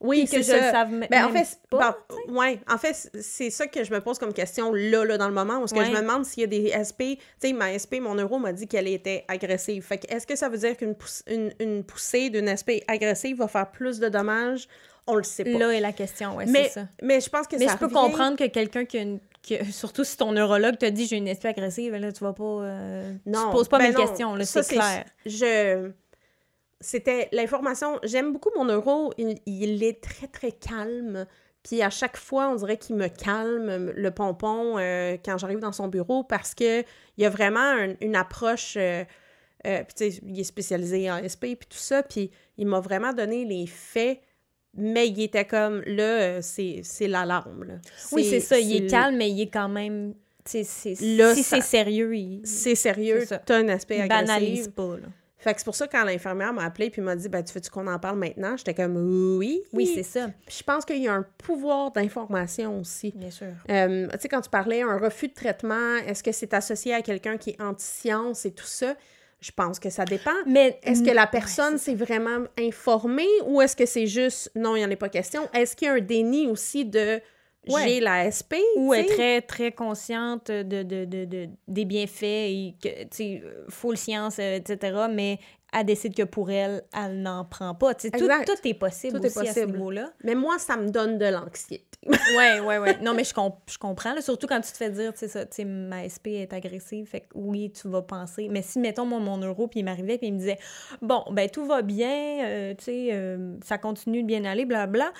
Oui, 0.00 0.26
que 0.30 0.36
le 0.36 0.42
ça. 0.42 0.70
savent 0.72 0.92
m- 0.92 1.06
Ben, 1.10 1.24
en 1.24 1.30
fait, 1.30 1.58
pas. 1.70 1.96
ben, 2.28 2.34
ouais, 2.34 2.60
en 2.70 2.76
fait, 2.76 3.10
c'est 3.20 3.48
ça 3.50 3.66
que 3.66 3.82
je 3.82 3.92
me 3.92 4.00
pose 4.00 4.18
comme 4.18 4.34
question 4.34 4.70
là, 4.72 5.04
là, 5.04 5.16
dans 5.16 5.28
le 5.28 5.32
moment, 5.34 5.58
parce 5.60 5.72
que 5.72 5.82
je 5.84 5.90
me 5.90 6.00
demande 6.00 6.24
s'il 6.26 6.42
y 6.42 6.44
a 6.44 6.46
des 6.48 6.68
SP, 6.68 7.16
tu 7.16 7.48
sais, 7.48 7.52
ma 7.54 7.72
SP, 7.72 8.00
mon 8.00 8.14
euro 8.14 8.38
m'a 8.38 8.52
dit 8.52 8.68
qu'elle 8.68 8.88
était 8.88 9.24
agressive. 9.28 9.82
Fait 9.82 9.96
que 9.98 10.14
est-ce 10.14 10.26
que 10.26 10.36
ça 10.36 10.50
veut 10.50 10.58
dire 10.58 10.76
qu'une 10.76 10.92
pouss- 10.94 11.22
une, 11.26 11.50
une 11.60 11.82
poussée 11.82 12.28
d'une 12.28 12.48
SP 12.52 12.84
agressive 12.88 13.38
va 13.38 13.48
faire 13.48 13.70
plus 13.70 13.98
de 13.98 14.08
dommages? 14.10 14.68
On 15.06 15.14
le 15.14 15.22
sait 15.22 15.44
pas. 15.44 15.58
Là 15.58 15.70
est 15.72 15.80
la 15.80 15.92
question, 15.92 16.36
ouais, 16.36 16.46
mais, 16.46 16.64
c'est 16.64 16.80
ça. 16.80 16.88
mais 17.00 17.20
je 17.20 17.28
pense 17.30 17.46
que 17.46 17.56
Mais 17.56 17.66
ça 17.66 17.72
je 17.72 17.78
peux 17.78 17.84
revient- 17.86 17.94
comprendre 17.94 18.36
que 18.36 18.46
quelqu'un 18.48 18.84
qui 18.84 18.98
a 18.98 19.02
une. 19.02 19.20
que- 19.48 19.64
surtout 19.70 20.02
si 20.04 20.16
ton 20.16 20.32
neurologue 20.32 20.76
te 20.76 20.86
dit 20.86 21.06
j'ai 21.06 21.16
une 21.16 21.28
espèce 21.28 21.52
agressive, 21.52 21.94
là, 21.94 22.10
tu 22.12 22.22
vas 22.24 22.32
pas. 22.32 22.42
euh, 22.44 23.12
Non, 23.24 23.38
tu 23.44 23.46
te 23.46 23.52
poses 23.52 23.68
pas 23.68 23.78
ben 23.78 23.88
mes 23.90 23.94
questions, 23.94 24.34
là, 24.34 24.44
c'est 24.44 24.66
clair. 24.68 25.04
Je... 25.24 25.90
C'était 26.80 27.28
l'information... 27.32 27.98
J'aime 28.02 28.32
beaucoup 28.32 28.50
mon 28.56 28.66
euro. 28.66 29.12
Il, 29.18 29.38
il 29.46 29.82
est 29.82 30.00
très, 30.02 30.26
très 30.28 30.52
calme. 30.52 31.26
Puis 31.62 31.82
à 31.82 31.90
chaque 31.90 32.16
fois, 32.16 32.48
on 32.50 32.54
dirait 32.56 32.76
qu'il 32.76 32.96
me 32.96 33.08
calme, 33.08 33.90
le 33.96 34.10
pompon, 34.10 34.76
euh, 34.78 35.16
quand 35.24 35.36
j'arrive 35.38 35.58
dans 35.58 35.72
son 35.72 35.88
bureau, 35.88 36.22
parce 36.22 36.54
que 36.54 36.80
il 36.82 37.22
y 37.22 37.24
a 37.24 37.30
vraiment 37.30 37.60
un- 37.60 37.94
une 38.00 38.14
approche... 38.14 38.74
euh, 38.76 39.04
euh, 39.66 39.82
puis 39.82 39.94
tu 40.10 40.12
sais, 40.12 40.20
il 40.26 40.38
est 40.38 40.44
spécialisé 40.44 41.10
en 41.10 41.16
SP, 41.26 41.56
puis 41.58 41.66
tout 41.68 41.78
ça, 41.78 42.02
puis 42.04 42.30
il 42.56 42.66
m'a 42.68 42.78
vraiment 42.80 43.12
donné 43.12 43.44
les 43.44 43.66
faits 43.66 44.20
Mais 44.78 45.08
il 45.08 45.20
était 45.22 45.46
comme, 45.46 45.80
là, 45.86 46.02
euh, 46.02 46.38
c'est 46.42 46.82
c'est 46.84 47.08
l'alarme, 47.08 47.64
là. 47.64 47.74
Oui, 48.12 48.24
c'est 48.24 48.40
ça. 48.40 48.58
Il 48.60 48.76
est 48.76 48.80
le- 48.80 48.90
calme, 48.90 49.16
mais 49.16 49.30
il 49.30 49.40
est 49.40 49.50
quand 49.50 49.70
même. 49.70 50.14
Là, 51.00 51.34
si 51.34 51.42
c'est 51.42 51.62
sérieux, 51.62 52.14
il, 52.14 52.42
C'est 52.46 52.74
sérieux, 52.74 53.24
t'as 53.46 53.56
un 53.56 53.68
aspect 53.70 54.02
agressif. 54.02 54.26
banalise 54.26 54.68
pas. 54.68 54.96
Là. 54.98 55.08
Fait 55.46 55.54
que 55.54 55.60
c'est 55.60 55.64
pour 55.64 55.76
ça, 55.76 55.86
quand 55.86 56.02
l'infirmière 56.02 56.52
m'a 56.52 56.64
appelé 56.64 56.90
puis 56.90 57.00
m'a 57.00 57.14
dit, 57.14 57.28
ben, 57.28 57.40
tu 57.44 57.54
veux-tu 57.54 57.70
qu'on 57.70 57.86
en 57.86 58.00
parle 58.00 58.18
maintenant? 58.18 58.56
J'étais 58.56 58.74
comme, 58.74 58.96
oui. 59.38 59.62
Oui, 59.72 59.86
c'est 59.86 60.02
ça. 60.02 60.28
Puis 60.44 60.56
je 60.58 60.64
pense 60.64 60.84
qu'il 60.84 61.00
y 61.00 61.06
a 61.06 61.14
un 61.14 61.24
pouvoir 61.38 61.92
d'information 61.92 62.80
aussi. 62.80 63.12
Bien 63.14 63.30
sûr. 63.30 63.52
Euh, 63.70 64.08
tu 64.08 64.18
sais, 64.18 64.28
quand 64.28 64.40
tu 64.40 64.50
parlais 64.50 64.82
un 64.82 64.98
refus 64.98 65.28
de 65.28 65.34
traitement, 65.34 65.98
est-ce 66.04 66.24
que 66.24 66.32
c'est 66.32 66.52
associé 66.52 66.94
à 66.94 67.00
quelqu'un 67.00 67.36
qui 67.36 67.50
est 67.50 67.62
anti-science 67.62 68.44
et 68.44 68.50
tout 68.50 68.66
ça? 68.66 68.96
Je 69.40 69.52
pense 69.52 69.78
que 69.78 69.88
ça 69.88 70.04
dépend. 70.04 70.34
Mais 70.48 70.80
Est-ce 70.82 71.04
que 71.04 71.12
la 71.12 71.28
personne 71.28 71.78
s'est 71.78 71.94
vraiment 71.94 72.40
informée 72.58 73.28
ou 73.46 73.62
est-ce 73.62 73.76
que 73.76 73.86
c'est 73.86 74.08
juste 74.08 74.50
non, 74.56 74.74
il 74.74 74.80
n'y 74.80 74.84
en 74.84 74.90
a 74.90 74.96
pas 74.96 75.10
question? 75.10 75.48
Est-ce 75.54 75.76
qu'il 75.76 75.86
y 75.86 75.90
a 75.92 75.94
un 75.94 76.00
déni 76.00 76.48
aussi 76.48 76.84
de 76.84 77.20
Ouais. 77.72 77.88
j'ai 77.88 78.00
la 78.00 78.30
SP? 78.30 78.54
ou 78.76 78.94
est 78.94 79.04
très, 79.06 79.40
très 79.42 79.72
consciente 79.72 80.50
de, 80.50 80.82
de, 80.82 81.04
de, 81.04 81.24
de- 81.24 81.48
des 81.68 81.84
bienfaits 81.84 82.22
et 82.24 82.74
que, 82.82 83.02
tu 83.04 83.08
sais, 83.10 83.42
full 83.68 83.96
science, 83.96 84.38
euh, 84.38 84.56
etc., 84.56 85.06
mais 85.10 85.38
elle 85.72 85.84
décide 85.84 86.14
que 86.14 86.22
pour 86.22 86.50
elle, 86.50 86.82
elle 86.96 87.20
n'en 87.22 87.44
prend 87.44 87.74
pas. 87.74 87.94
Tout, 87.94 88.08
tout 88.10 88.68
est 88.68 88.74
possible 88.74 89.18
Tout 89.18 89.26
est 89.26 89.36
aussi 89.36 89.38
à 89.48 89.52
ce 89.52 89.60
possible. 89.60 89.72
niveau-là. 89.72 90.10
Mais 90.24 90.34
moi, 90.34 90.58
ça 90.58 90.76
me 90.76 90.88
donne 90.88 91.18
de 91.18 91.26
l'anxiété. 91.26 91.84
Ouais, 92.36 92.60
ouais, 92.60 92.78
ouais. 92.78 92.98
Non, 93.02 93.14
mais 93.14 93.24
je, 93.24 93.34
comp- 93.34 93.58
je 93.68 93.78
comprends. 93.78 94.12
là, 94.14 94.20
surtout 94.20 94.46
quand 94.46 94.60
tu 94.60 94.70
te 94.70 94.76
fais 94.76 94.90
dire, 94.90 95.12
tu 95.12 95.20
sais, 95.20 95.28
ça, 95.28 95.44
ma 95.64 96.08
SP 96.08 96.38
est 96.38 96.52
agressive, 96.52 97.06
fait 97.06 97.20
que 97.22 97.26
oui, 97.34 97.72
tu 97.72 97.88
vas 97.88 98.02
penser. 98.02 98.48
Mais 98.50 98.62
si, 98.62 98.78
mettons, 98.78 99.04
moi, 99.06 99.18
mon 99.18 99.38
euro, 99.38 99.66
puis 99.66 99.80
il 99.80 99.84
m'arrivait, 99.84 100.16
puis 100.18 100.28
il 100.28 100.34
me 100.34 100.38
disait, 100.38 100.58
bon, 101.02 101.24
ben, 101.32 101.48
tout 101.50 101.64
va 101.66 101.82
bien, 101.82 102.44
euh, 102.44 102.74
tu 102.74 102.84
sais, 102.84 103.08
euh, 103.12 103.54
ça 103.64 103.78
continue 103.78 104.22
de 104.22 104.26
bien 104.26 104.44
aller, 104.44 104.64
blabla, 104.66 105.12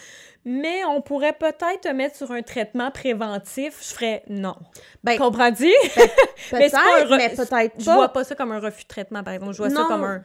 mais 0.45 0.85
on 0.85 1.01
pourrait 1.01 1.33
peut-être 1.33 1.81
te 1.83 1.89
mettre 1.89 2.15
sur 2.17 2.31
un 2.31 2.43
traitement 2.43 2.91
préventif. 2.93 3.79
Je 3.89 3.95
ferais 3.95 4.23
non. 4.29 4.55
Ben, 5.03 5.19
Comprends-tu? 5.19 5.65
Mais 6.53 6.69
c'est 6.69 6.71
pas 6.73 6.79
un 7.03 7.07
Peut-être, 7.07 7.17
mais 7.17 7.29
peut-être 7.31 7.75
Je 7.81 7.85
pas. 7.85 7.95
vois 7.97 8.09
pas 8.13 8.25
ça 8.25 8.35
comme 8.37 8.53
un 8.53 8.61
refus 8.61 8.85
de 8.85 8.89
traitement, 8.89 9.23
par 9.25 9.35
exemple. 9.35 9.53
Je 9.53 9.59
vois 9.59 9.71
ça 9.71 9.81
Non. 9.83 9.89
comme 9.89 10.05
un. 10.05 10.23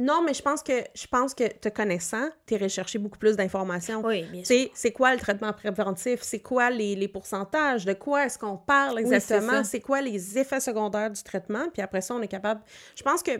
Non, 0.00 0.22
mais 0.24 0.34
je 0.34 0.42
pense 0.42 0.62
que 0.62 0.72
je 0.94 1.06
pense 1.06 1.34
que 1.34 1.46
te 1.46 1.68
connaissant, 1.68 2.28
tu 2.46 2.56
recherché 2.56 2.98
beaucoup 2.98 3.18
plus 3.18 3.36
d'informations. 3.36 4.02
Oui, 4.04 4.22
bien 4.24 4.44
sais, 4.44 4.70
c'est 4.74 4.92
quoi 4.92 5.12
le 5.12 5.20
traitement 5.20 5.52
préventif? 5.52 6.22
C'est 6.22 6.40
quoi 6.40 6.70
les, 6.70 6.96
les 6.96 7.08
pourcentages? 7.08 7.84
De 7.84 7.92
quoi 7.92 8.24
est-ce 8.24 8.38
qu'on 8.38 8.56
parle 8.56 8.98
exactement? 8.98 9.62
c'est 9.64 9.80
quoi 9.80 10.00
les 10.00 10.38
effets 10.38 10.60
secondaires 10.60 11.10
du 11.10 11.22
traitement? 11.22 11.68
Puis 11.72 11.82
après 11.82 12.00
ça, 12.00 12.14
on 12.14 12.22
est 12.22 12.28
capable... 12.28 12.62
Je 12.96 13.02
pense 13.02 13.22
que 13.22 13.32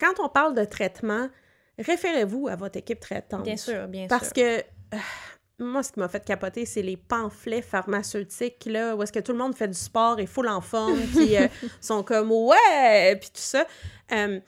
quand 0.00 0.18
on 0.18 0.28
parle 0.28 0.54
de 0.54 0.64
traitement, 0.64 1.28
référez-vous 1.78 2.48
à 2.48 2.56
votre 2.56 2.78
équipe 2.78 3.00
traitante. 3.00 3.44
Bien 3.44 3.56
sûr, 3.56 3.86
bien 3.86 4.06
Parce 4.08 4.26
sûr. 4.26 4.32
que... 4.34 4.58
euh, 4.94 4.98
moi, 5.58 5.82
ce 5.82 5.90
qui 5.90 6.00
m'a 6.00 6.08
fait 6.08 6.22
capoter, 6.22 6.66
c'est 6.66 6.82
les 6.82 6.98
pamphlets 6.98 7.62
pharmaceutiques, 7.62 8.66
là, 8.66 8.94
où 8.94 9.02
est-ce 9.02 9.12
que 9.12 9.20
tout 9.20 9.32
le 9.32 9.38
monde 9.38 9.54
fait 9.54 9.68
du 9.68 9.78
sport 9.78 10.20
et 10.20 10.26
full 10.26 10.48
en 10.48 10.60
forme, 10.60 11.00
puis 11.14 11.34
euh, 11.36 11.48
sont 11.80 12.02
comme 12.02 12.30
«ouais», 12.32 13.16
puis 13.20 13.30
tout 13.30 13.40
ça. 13.40 13.64
Euh, 14.12 14.38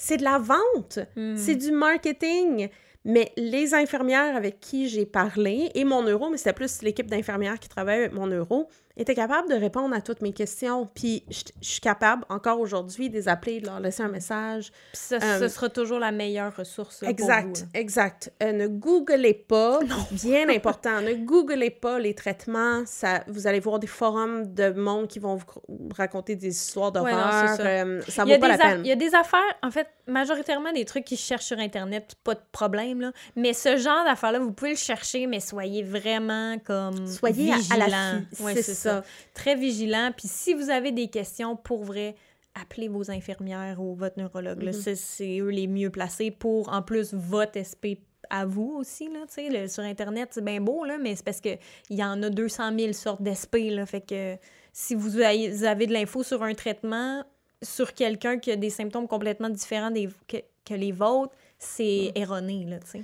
c'est 0.00 0.16
de 0.16 0.22
la 0.22 0.38
vente, 0.38 1.00
Hmm. 1.16 1.36
c'est 1.36 1.56
du 1.56 1.72
marketing. 1.72 2.68
Mais 3.04 3.32
les 3.36 3.74
infirmières 3.74 4.36
avec 4.36 4.60
qui 4.60 4.88
j'ai 4.88 5.06
parlé, 5.06 5.70
et 5.74 5.84
mon 5.84 6.02
euro, 6.02 6.30
mais 6.30 6.36
c'était 6.36 6.52
plus 6.52 6.82
l'équipe 6.82 7.06
d'infirmières 7.08 7.58
qui 7.58 7.68
travaille 7.68 7.98
avec 8.00 8.12
mon 8.12 8.26
euro, 8.26 8.68
étaient 8.98 9.14
capables 9.14 9.48
de 9.48 9.54
répondre 9.54 9.94
à 9.94 10.00
toutes 10.00 10.20
mes 10.20 10.32
questions. 10.32 10.86
Puis 10.94 11.24
je 11.30 11.38
je 11.60 11.68
suis 11.68 11.80
capable, 11.80 12.24
encore 12.28 12.60
aujourd'hui, 12.60 13.08
de 13.10 13.14
les 13.14 13.28
appeler, 13.28 13.60
de 13.60 13.66
leur 13.66 13.80
laisser 13.80 14.02
un 14.02 14.08
message. 14.08 14.70
Puis 14.92 15.00
ça, 15.00 15.16
euh, 15.22 15.38
ce 15.40 15.48
sera 15.48 15.68
toujours 15.68 15.98
la 15.98 16.12
meilleure 16.12 16.54
ressource. 16.56 17.00
pour 17.00 17.08
Exact, 17.08 17.58
vous, 17.58 17.64
exact. 17.74 18.32
Euh, 18.42 18.52
ne 18.52 18.66
googlez 18.68 19.34
pas, 19.34 19.80
bien 20.10 20.48
important, 20.48 21.00
ne 21.00 21.14
googlez 21.14 21.70
pas 21.70 21.98
les 21.98 22.14
traitements. 22.14 22.82
Ça, 22.86 23.22
vous 23.28 23.46
allez 23.46 23.60
voir 23.60 23.78
des 23.78 23.86
forums 23.86 24.52
de 24.54 24.70
monde 24.70 25.08
qui 25.08 25.18
vont 25.18 25.36
vous 25.36 25.88
raconter 25.96 26.36
des 26.36 26.48
histoires 26.48 26.88
Ouais, 26.88 26.92
d'horreur. 27.10 27.48
c'est 27.56 27.62
ça. 27.62 27.68
euh, 27.68 28.02
ça 28.08 28.22
Il 28.24 28.30
y, 28.30 28.32
a 28.32 28.36
vaut 28.36 28.40
pas 28.40 28.46
des 28.52 28.56
la 28.56 28.58
peine. 28.70 28.80
il 28.84 28.88
y 28.88 28.92
a 28.92 28.96
des 28.96 29.14
affaires, 29.14 29.40
en 29.62 29.70
fait, 29.70 29.86
majoritairement 30.06 30.72
des 30.72 30.84
trucs 30.84 31.04
qui 31.04 31.16
se 31.16 31.26
cherchent 31.26 31.44
sur 31.46 31.58
Internet, 31.58 32.14
pas 32.24 32.34
de 32.34 32.40
problème, 32.52 33.00
là. 33.00 33.12
Mais 33.36 33.52
ce 33.52 33.76
genre 33.76 34.04
d'affaires-là, 34.04 34.38
vous 34.38 34.52
pouvez 34.52 34.70
le 34.70 34.76
chercher, 34.76 35.26
mais 35.26 35.40
soyez 35.40 35.82
vraiment 35.82 36.56
comme. 36.64 37.06
Soyez 37.06 37.50
à- 37.52 37.54
à 37.54 37.58
vigilant. 37.58 37.86
l'affût, 37.88 38.42
Ouais, 38.42 38.54
c'est 38.54 38.74
ça. 38.74 38.87
Ça. 38.88 39.04
Très 39.34 39.54
vigilant. 39.54 40.10
Puis 40.16 40.28
si 40.28 40.54
vous 40.54 40.70
avez 40.70 40.92
des 40.92 41.08
questions, 41.08 41.56
pour 41.56 41.84
vrai, 41.84 42.14
appelez 42.60 42.88
vos 42.88 43.10
infirmières 43.10 43.80
ou 43.80 43.94
votre 43.94 44.18
neurologue. 44.18 44.64
Mhm. 44.64 44.72
C'est- 44.94 45.38
eux 45.40 45.48
les 45.50 45.66
mieux 45.66 45.90
placés 45.90 46.30
pour, 46.30 46.68
en 46.72 46.82
plus, 46.82 47.14
votre 47.14 47.56
SP 47.56 47.98
à 48.30 48.44
vous 48.44 48.74
aussi, 48.78 49.08
là, 49.08 49.20
tu 49.28 49.34
sais, 49.34 49.48
le- 49.48 49.68
sur 49.68 49.82
Internet, 49.84 50.30
c'est 50.32 50.44
bien 50.44 50.60
beau, 50.60 50.84
là, 50.84 50.98
mais 50.98 51.14
c'est 51.16 51.24
parce 51.24 51.40
qu'il 51.40 51.58
y 51.90 52.02
en 52.04 52.22
a 52.22 52.28
200 52.30 52.76
000 52.78 52.92
sortes 52.92 53.22
d'SP, 53.22 53.70
là, 53.70 53.86
fait 53.86 54.00
que 54.02 54.36
si 54.72 54.94
vous 54.94 55.18
avez, 55.20 55.48
de 55.86 55.92
l'info 55.92 56.22
sur 56.22 56.42
un 56.42 56.52
traitement, 56.52 57.24
sur 57.62 57.94
quelqu'un 57.94 58.38
qui 58.38 58.50
a 58.50 58.56
des 58.56 58.70
symptômes 58.70 59.08
complètement 59.08 59.48
différents 59.48 59.90
des, 59.90 60.08
que, 60.26 60.36
que 60.64 60.74
les 60.74 60.92
vôtres, 60.92 61.32
c'est 61.58 62.12
erroné, 62.16 62.64
là, 62.68 62.78
tu 62.80 62.90
sais. 62.90 63.02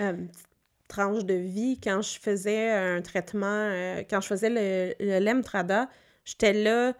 euh, 0.00 0.12
petite 0.14 0.48
tranche 0.88 1.24
de 1.24 1.34
vie, 1.34 1.80
quand 1.82 2.02
je 2.02 2.18
faisais 2.18 2.70
un 2.70 3.00
traitement, 3.02 3.46
euh, 3.46 4.02
quand 4.08 4.20
je 4.20 4.26
faisais 4.28 4.50
le, 4.50 4.94
le 5.00 5.24
Lemtrada, 5.24 5.88
j'étais 6.24 6.52
là, 6.52 6.92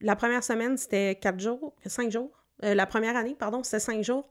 la 0.00 0.16
première 0.16 0.44
semaine, 0.44 0.76
c'était 0.76 1.14
quatre 1.14 1.40
jours, 1.40 1.74
cinq 1.86 2.10
jours. 2.10 2.30
Euh, 2.64 2.74
la 2.74 2.86
première 2.86 3.16
année, 3.16 3.36
pardon, 3.38 3.62
c'était 3.62 3.80
cinq 3.80 4.02
jours. 4.02 4.28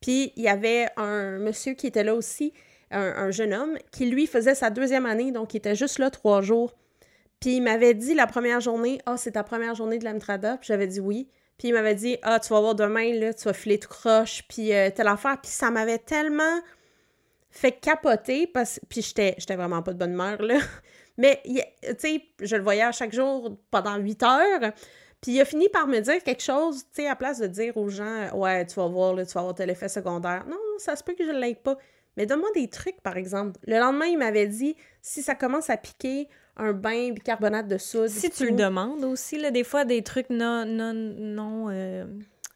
Puis 0.00 0.32
il 0.36 0.42
y 0.42 0.48
avait 0.48 0.88
un 0.96 1.38
monsieur 1.38 1.74
qui 1.74 1.86
était 1.86 2.04
là 2.04 2.14
aussi, 2.14 2.52
un, 2.90 3.00
un 3.00 3.30
jeune 3.30 3.54
homme, 3.54 3.78
qui 3.92 4.06
lui 4.06 4.26
faisait 4.26 4.54
sa 4.54 4.70
deuxième 4.70 5.06
année, 5.06 5.32
donc 5.32 5.54
il 5.54 5.58
était 5.58 5.74
juste 5.74 5.98
là 5.98 6.10
trois 6.10 6.42
jours. 6.42 6.74
Puis 7.40 7.56
il 7.56 7.62
m'avait 7.62 7.94
dit 7.94 8.14
la 8.14 8.26
première 8.26 8.60
journée, 8.60 9.00
ah, 9.06 9.16
c'est 9.16 9.32
ta 9.32 9.42
première 9.42 9.74
journée 9.74 9.98
de 9.98 10.04
l'Amtrada. 10.04 10.56
Puis 10.58 10.68
j'avais 10.68 10.86
dit 10.86 11.00
oui. 11.00 11.28
Puis 11.58 11.68
il 11.68 11.74
m'avait 11.74 11.94
dit, 11.94 12.18
ah, 12.22 12.38
tu 12.38 12.50
vas 12.50 12.60
voir 12.60 12.74
demain, 12.74 13.14
là, 13.14 13.32
tu 13.32 13.44
vas 13.44 13.54
filer 13.54 13.78
tout 13.78 13.88
croche, 13.88 14.42
puis 14.46 14.74
euh, 14.74 14.90
telle 14.90 15.08
affaire. 15.08 15.40
Puis 15.40 15.50
ça 15.50 15.70
m'avait 15.70 15.98
tellement 15.98 16.60
fait 17.58 17.72
capoter, 17.72 18.46
parce... 18.46 18.80
puis 18.88 19.02
j'étais 19.02 19.34
j'étais 19.38 19.56
vraiment 19.56 19.82
pas 19.82 19.92
de 19.92 19.98
bonne 19.98 20.12
humeur, 20.12 20.40
là. 20.42 20.58
Mais, 21.18 21.40
tu 21.44 21.94
sais, 21.98 22.22
je 22.42 22.56
le 22.56 22.62
voyais 22.62 22.82
à 22.82 22.92
chaque 22.92 23.14
jour 23.14 23.56
pendant 23.70 23.96
huit 23.96 24.22
heures. 24.22 24.72
Puis 25.22 25.32
il 25.32 25.40
a 25.40 25.46
fini 25.46 25.68
par 25.70 25.86
me 25.86 25.98
dire 26.00 26.22
quelque 26.22 26.42
chose, 26.42 26.84
tu 26.94 27.02
sais, 27.02 27.08
à 27.08 27.16
place 27.16 27.38
de 27.38 27.46
dire 27.46 27.76
aux 27.76 27.88
gens, 27.88 28.30
ouais, 28.34 28.66
tu 28.66 28.74
vas 28.74 28.86
voir, 28.86 29.14
là, 29.14 29.24
tu 29.24 29.32
vas 29.32 29.40
avoir 29.40 29.54
tel 29.54 29.70
effet 29.70 29.88
secondaire. 29.88 30.44
Non, 30.46 30.58
ça 30.78 30.94
se 30.94 31.02
peut 31.02 31.14
que 31.14 31.24
je 31.24 31.30
ne 31.30 31.38
l'aie 31.38 31.54
pas. 31.54 31.78
Mais 32.16 32.26
donne-moi 32.26 32.50
des 32.54 32.68
trucs, 32.68 33.00
par 33.00 33.16
exemple. 33.16 33.58
Le 33.66 33.78
lendemain, 33.78 34.06
il 34.06 34.18
m'avait 34.18 34.46
dit, 34.46 34.76
si 35.00 35.22
ça 35.22 35.34
commence 35.34 35.70
à 35.70 35.76
piquer, 35.76 36.28
un 36.56 36.72
bain 36.72 37.10
bicarbonate 37.12 37.68
de 37.68 37.78
soude. 37.78 38.08
Si 38.08 38.30
tu 38.30 38.44
tout. 38.44 38.44
le 38.44 38.52
demandes 38.52 39.04
aussi, 39.04 39.38
là, 39.38 39.50
des 39.50 39.64
fois, 39.64 39.84
des 39.84 40.02
trucs 40.02 40.30
non, 40.30 40.64
non, 40.64 40.92
non, 40.94 41.68
euh, 41.70 42.04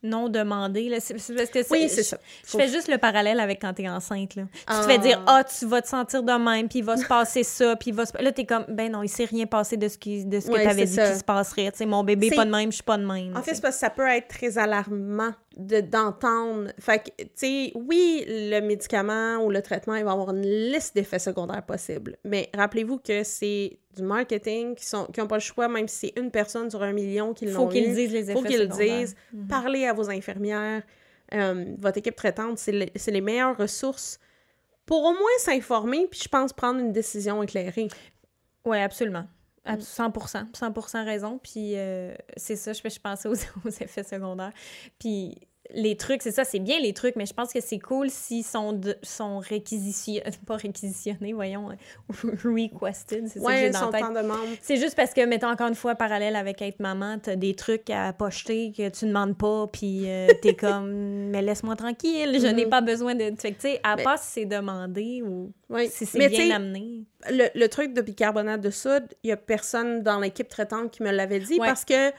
non 0.03 0.29
demandés, 0.29 0.89
là, 0.89 0.97
parce 1.09 1.51
que 1.51 1.71
Oui, 1.73 1.89
c'est 1.89 2.03
ça. 2.03 2.19
Je 2.47 2.57
fais 2.57 2.69
juste 2.69 2.89
le 2.89 2.97
parallèle 2.99 3.39
avec 3.41 3.61
quand 3.61 3.75
t'es 3.75 3.89
enceinte, 3.89 4.35
là. 4.35 4.45
Tu 4.53 4.61
Ah. 4.67 4.81
te 4.83 4.91
fais 4.91 4.99
dire, 4.99 5.23
ah, 5.27 5.45
tu 5.45 5.67
vas 5.67 5.83
te 5.83 5.89
sentir 5.89 6.23
de 6.23 6.33
même, 6.33 6.69
puis 6.69 6.79
il 6.79 6.85
va 6.85 6.97
se 6.97 7.05
passer 7.07 7.43
ça, 7.43 7.77
puis 7.77 7.91
il 7.91 7.95
va 7.95 8.07
se... 8.07 8.13
Là, 8.23 8.33
t'es 8.33 8.47
comme, 8.47 8.65
ben 8.69 8.91
non, 8.93 9.03
il 9.03 9.09
s'est 9.09 9.25
rien 9.27 9.47
passé 9.47 9.77
de 9.77 9.89
ce, 9.89 9.99
qui, 9.99 10.25
de 10.25 10.41
ce 10.41 10.47
que 10.47 10.53
Ouais, 10.53 10.65
t'avais 10.65 10.85
dit 10.87 10.97
qui 10.97 11.19
se 11.19 11.25
passerait. 11.25 11.71
Tu 11.73 11.79
sais, 11.79 11.87
mon 11.87 12.03
bébé 12.05 12.31
pas 12.31 12.45
de 12.45 12.51
même, 12.51 12.71
je 12.71 12.77
suis 12.77 12.83
pas 12.85 12.97
de 12.97 13.05
même. 13.05 13.37
En 13.37 13.43
fait, 13.43 13.55
c'est 13.55 13.61
parce 13.63 13.75
que 13.77 13.81
ça 13.81 13.91
peut 13.91 14.07
être 14.09 14.29
très 14.29 14.57
alarmant 14.59 15.33
de- 15.57 15.81
d'entendre. 15.81 16.71
fait 16.79 16.99
que, 17.17 17.23
tu 17.25 17.29
sais, 17.35 17.73
oui, 17.75 18.25
le 18.29 18.61
médicament 18.61 19.39
ou 19.45 19.51
le 19.51 19.61
traitement, 19.63 19.95
il 19.97 20.05
va 20.05 20.13
avoir 20.13 20.31
une 20.31 20.43
liste 20.47 20.95
d'effets 20.95 21.19
secondaires 21.19 21.65
possibles. 21.67 22.17
Mais 22.25 22.49
rappelez-vous 22.55 22.99
que 22.99 23.25
c'est 23.25 23.79
du 23.97 24.03
marketing 24.03 24.75
qui 24.77 24.87
sont 24.87 25.07
qui 25.07 25.19
n'ont 25.21 25.27
pas 25.27 25.37
le 25.37 25.41
choix, 25.43 25.67
même 25.69 25.89
si 25.89 26.13
c'est 26.15 26.21
une 26.21 26.31
personne 26.31 26.71
sur 26.71 26.83
un 26.83 26.93
million 26.93 27.35
qui 27.35 27.47
l'ont 27.47 27.65
faut 27.67 27.69
qu'ils 27.69 27.93
disent 27.95 28.13
les 28.13 28.31
effets 28.31 28.33
faut 28.35 28.43
qu'ils 28.43 28.59
le 28.61 28.67
disent. 28.69 29.17
Mhm. 29.33 29.47
Parlez 29.49 29.87
à 29.87 29.93
vos 29.93 30.09
infirmières, 30.09 30.83
euh, 31.35 31.75
votre 31.79 31.99
équipe 31.99 32.15
traitante, 32.17 32.59
c'est 32.59 32.73
le- 32.73 32.87
c'est 32.95 33.11
les 33.11 33.21
meilleures 33.21 33.57
ressources 33.57 34.19
pour 34.87 35.05
au 35.05 35.13
moins 35.13 35.39
s'informer, 35.39 36.07
puis 36.09 36.21
je 36.23 36.29
pense 36.29 36.53
prendre 36.53 36.79
une 36.81 36.93
décision 36.93 37.43
éclairée. 37.43 37.89
Oui, 38.65 38.79
absolument. 38.79 39.25
Mm. 39.67 39.71
Abs- 39.71 39.87
100%, 39.87 40.53
100% 40.53 41.05
raison. 41.05 41.39
Puis 41.43 41.77
euh, 41.77 42.15
c'est 42.37 42.57
ça, 42.57 42.73
je, 42.73 42.81
je 42.89 42.99
pensais 43.01 43.29
aux 43.65 43.69
effets 43.69 44.03
secondaires. 44.05 44.53
Puis 44.99 45.37
les 45.75 45.97
trucs, 45.97 46.23
c'est 46.23 46.31
ça, 46.33 46.45
c'est 46.45 46.59
bien 46.59 46.79
les 46.81 46.93
trucs, 46.93 47.17
mais 47.17 47.27
je 47.27 47.33
pense 47.35 47.53
que 47.53 47.61
c'est 47.61 47.79
cool 47.79 48.11
s'ils 48.11 48.45
sont, 48.45 48.73
de- 48.73 48.97
sont 49.03 49.39
réquisitionnés, 49.39 50.23
pas 50.47 50.57
réquisitionnés, 50.57 51.33
voyons, 51.33 51.71
euh, 51.71 51.75
requested, 52.45 53.29
c'est 53.29 53.41
ça 53.41 53.51
que 53.53 53.57
j'ai 53.59 53.71
dans 53.71 53.91
la 53.91 53.99
tête. 54.01 54.13
demande. 54.23 54.49
C'est 54.61 54.77
juste 54.77 54.95
parce 54.97 55.13
que, 55.15 55.25
mettons 55.25 55.49
encore 55.49 55.69
une 55.69 55.75
fois, 55.75 55.95
parallèle 55.95 56.37
avec 56.37 56.61
être 56.63 56.81
maman, 56.81 57.19
t'as 57.23 57.37
des 57.37 57.55
trucs 57.55 57.89
à 57.91 58.13
pocheter 58.13 58.73
que 58.77 58.89
tu 58.89 59.07
demandes 59.07 59.37
pas, 59.37 59.67
puis 59.73 60.03
euh, 60.11 60.29
t'es 60.43 60.55
comme, 60.57 60.91
mais 61.31 61.43
laisse-moi 61.43 61.77
tranquille, 61.77 62.39
je 62.41 62.47
n'ai 62.47 62.65
Mhm. 62.65 62.71
pas 62.71 62.81
besoin 62.81 63.15
de. 63.15 63.33
Fait 63.39 63.53
que, 63.53 63.61
tu 63.61 63.69
sais, 63.69 63.81
à 63.83 63.97
Mais- 63.97 64.03
part 64.03 64.19
si 64.19 64.31
c'est 64.31 64.45
demandé 64.47 65.23
ou 65.25 65.53
Oui. 65.69 65.89
si 65.91 66.07
c'est 66.07 66.19
Mais 66.19 66.29
bien 66.29 66.51
amené. 66.55 67.05
le, 67.31 67.47
le 67.55 67.69
truc 67.69 67.93
de 67.95 68.01
bicarbonate 68.01 68.61
de 68.61 68.71
soude, 68.71 69.07
il 69.23 69.29
y 69.31 69.33
a 69.33 69.37
personne 69.37 70.03
dans 70.03 70.19
l'équipe 70.21 70.49
traitante 70.49 70.91
qui 70.91 71.03
me 71.03 71.11
l'avait 71.11 71.41
dit 71.41 71.59
Ouais. 71.59 71.67
parce 71.67 71.85
que, 71.85 72.11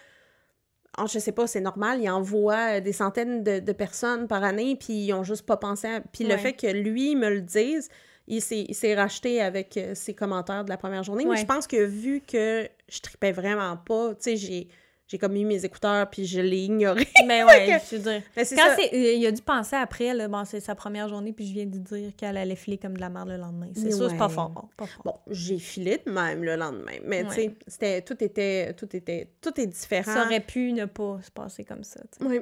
oh, 0.97 1.05
je 1.11 1.19
sais 1.19 1.31
pas, 1.31 1.47
c'est 1.47 1.61
normal, 1.61 2.01
il 2.01 2.09
envoie 2.09 2.77
euh, 2.77 2.79
des 2.81 2.93
centaines 2.93 3.43
de, 3.43 3.59
de 3.59 3.71
personnes 3.71 4.27
par 4.27 4.43
année, 4.43 4.75
puis 4.75 4.93
ils 4.93 5.13
ont 5.13 5.23
juste 5.23 5.45
pas 5.45 5.57
pensé 5.57 5.87
à... 5.87 6.01
Puis 6.01 6.23
le 6.23 6.37
fait 6.37 6.53
que 6.53 6.67
lui 6.67 7.15
me 7.15 7.29
le 7.29 7.41
dise, 7.41 7.89
il 8.27 8.41
s'est 8.41 8.95
racheté 8.95 9.41
avec 9.41 9.77
euh, 9.77 9.93
ses 9.95 10.13
commentaires 10.13 10.63
de 10.63 10.69
la 10.69 10.77
première 10.77 11.03
journée. 11.03 11.25
Mais 11.25 11.37
je 11.37 11.45
pense 11.45 11.67
que 11.67 11.83
vu 11.83 12.21
que 12.21 12.67
je 12.87 12.99
tripais 12.99 13.31
vraiment 13.31 13.77
pas, 13.77 14.09
tu 14.09 14.21
sais, 14.21 14.35
j'ai, 14.37 14.67
j'ai 15.11 15.17
comme 15.17 15.33
mis 15.33 15.43
mes 15.43 15.65
écouteurs 15.65 16.09
puis 16.09 16.25
je 16.25 16.39
l'ai 16.39 16.63
ignoré. 16.63 17.05
Mais 17.27 17.43
ouais, 17.43 17.81
je 17.91 17.97
veux 17.97 18.01
dire. 18.01 18.21
Mais 18.37 18.45
Quand 18.45 18.75
c'est, 18.77 18.89
il 18.93 19.25
a 19.27 19.31
dû 19.31 19.41
penser 19.41 19.75
après, 19.75 20.13
là, 20.13 20.29
bon, 20.29 20.45
c'est 20.45 20.61
sa 20.61 20.73
première 20.73 21.09
journée, 21.09 21.33
puis 21.33 21.45
je 21.45 21.51
viens 21.53 21.65
de 21.65 21.77
dire 21.77 22.11
qu'elle 22.15 22.37
allait 22.37 22.55
filer 22.55 22.77
comme 22.77 22.95
de 22.95 23.01
la 23.01 23.09
merde 23.09 23.27
le 23.27 23.35
lendemain. 23.35 23.67
C'est 23.75 23.91
sûr, 23.91 24.09
c'est 24.09 24.15
pas 24.15 24.29
fort. 24.29 24.69
Pas 24.77 24.85
fort. 24.85 25.03
Bon, 25.03 25.13
j'ai 25.27 25.59
filé 25.59 26.01
de 26.05 26.09
même 26.09 26.45
le 26.45 26.55
lendemain. 26.55 26.93
Mais 27.03 27.25
tu 27.25 27.33
sais, 27.33 27.55
c'était, 27.67 28.01
tout 28.01 28.23
était, 28.23 28.73
tout 28.73 28.95
était, 28.95 29.27
tout 29.41 29.59
est 29.59 29.67
différent. 29.67 30.13
Ça 30.13 30.23
aurait 30.25 30.39
pu 30.39 30.71
ne 30.71 30.85
pas 30.85 31.19
se 31.21 31.31
passer 31.31 31.65
comme 31.65 31.83
ça. 31.83 31.99
Oui. 32.21 32.39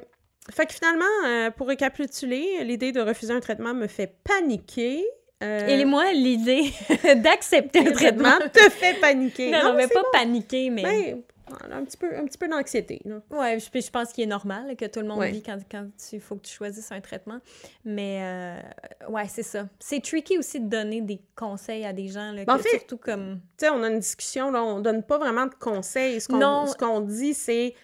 Fait 0.52 0.66
que 0.66 0.72
finalement, 0.72 1.04
euh, 1.26 1.50
pour 1.50 1.66
récapituler, 1.66 2.62
l'idée 2.64 2.92
de 2.92 3.00
refuser 3.00 3.32
un 3.32 3.40
traitement 3.40 3.74
me 3.74 3.88
fait 3.88 4.14
paniquer. 4.22 5.04
Euh, 5.42 5.66
Et 5.66 5.84
moi, 5.84 6.12
l'idée 6.12 6.70
d'accepter 7.16 7.82
le 7.82 7.90
un 7.90 7.94
traitement. 7.94 8.38
te 8.52 8.70
fait 8.70 9.00
paniquer. 9.00 9.50
Non, 9.50 9.64
non, 9.64 9.74
mais 9.74 9.88
pas 9.88 10.02
bon. 10.02 10.08
paniquer, 10.12 10.70
mais. 10.70 10.82
Ben, 10.82 11.22
un 11.70 11.84
petit 11.84 11.96
peu, 11.96 12.16
un 12.16 12.24
petit 12.24 12.38
peu 12.38 12.48
d'anxiété. 12.48 13.00
Ouais, 13.30 13.58
je, 13.58 13.80
je 13.80 13.90
pense 13.90 14.12
qu'il 14.12 14.24
est 14.24 14.26
normal 14.26 14.76
que 14.76 14.84
tout 14.86 15.00
le 15.00 15.06
monde 15.06 15.18
Ouais. 15.18 15.30
vit 15.30 15.42
quand, 15.42 15.58
quand 15.70 15.86
il 16.12 16.20
faut 16.20 16.36
que 16.36 16.42
tu 16.46 16.52
choisisses 16.52 16.90
un 16.92 17.00
traitement. 17.00 17.40
Mais 17.84 18.20
euh, 18.22 19.08
ouais, 19.08 19.26
c'est 19.28 19.42
ça. 19.42 19.68
C'est 19.78 20.02
tricky 20.02 20.38
aussi 20.38 20.60
de 20.60 20.68
donner 20.68 21.00
des 21.00 21.20
conseils 21.36 21.84
à 21.84 21.92
des 21.92 22.08
gens, 22.08 22.32
là, 22.32 22.44
Ben, 22.44 22.54
en 22.54 22.58
fait- 22.58 22.68
surtout 22.78 22.96
comme. 22.98 23.40
Tu 23.58 23.66
sais, 23.66 23.70
on 23.70 23.82
a 23.82 23.88
une 23.88 24.00
discussion, 24.00 24.50
là, 24.50 24.62
on 24.62 24.80
donne 24.80 25.02
pas 25.02 25.18
vraiment 25.18 25.46
de 25.46 25.54
conseils. 25.54 26.20
Ce 26.20 26.28
qu'on, 26.28 26.38
Non. 26.38 26.66
ce 26.66 26.74
qu'on 26.76 27.00
dit, 27.00 27.34
c'est 27.34 27.74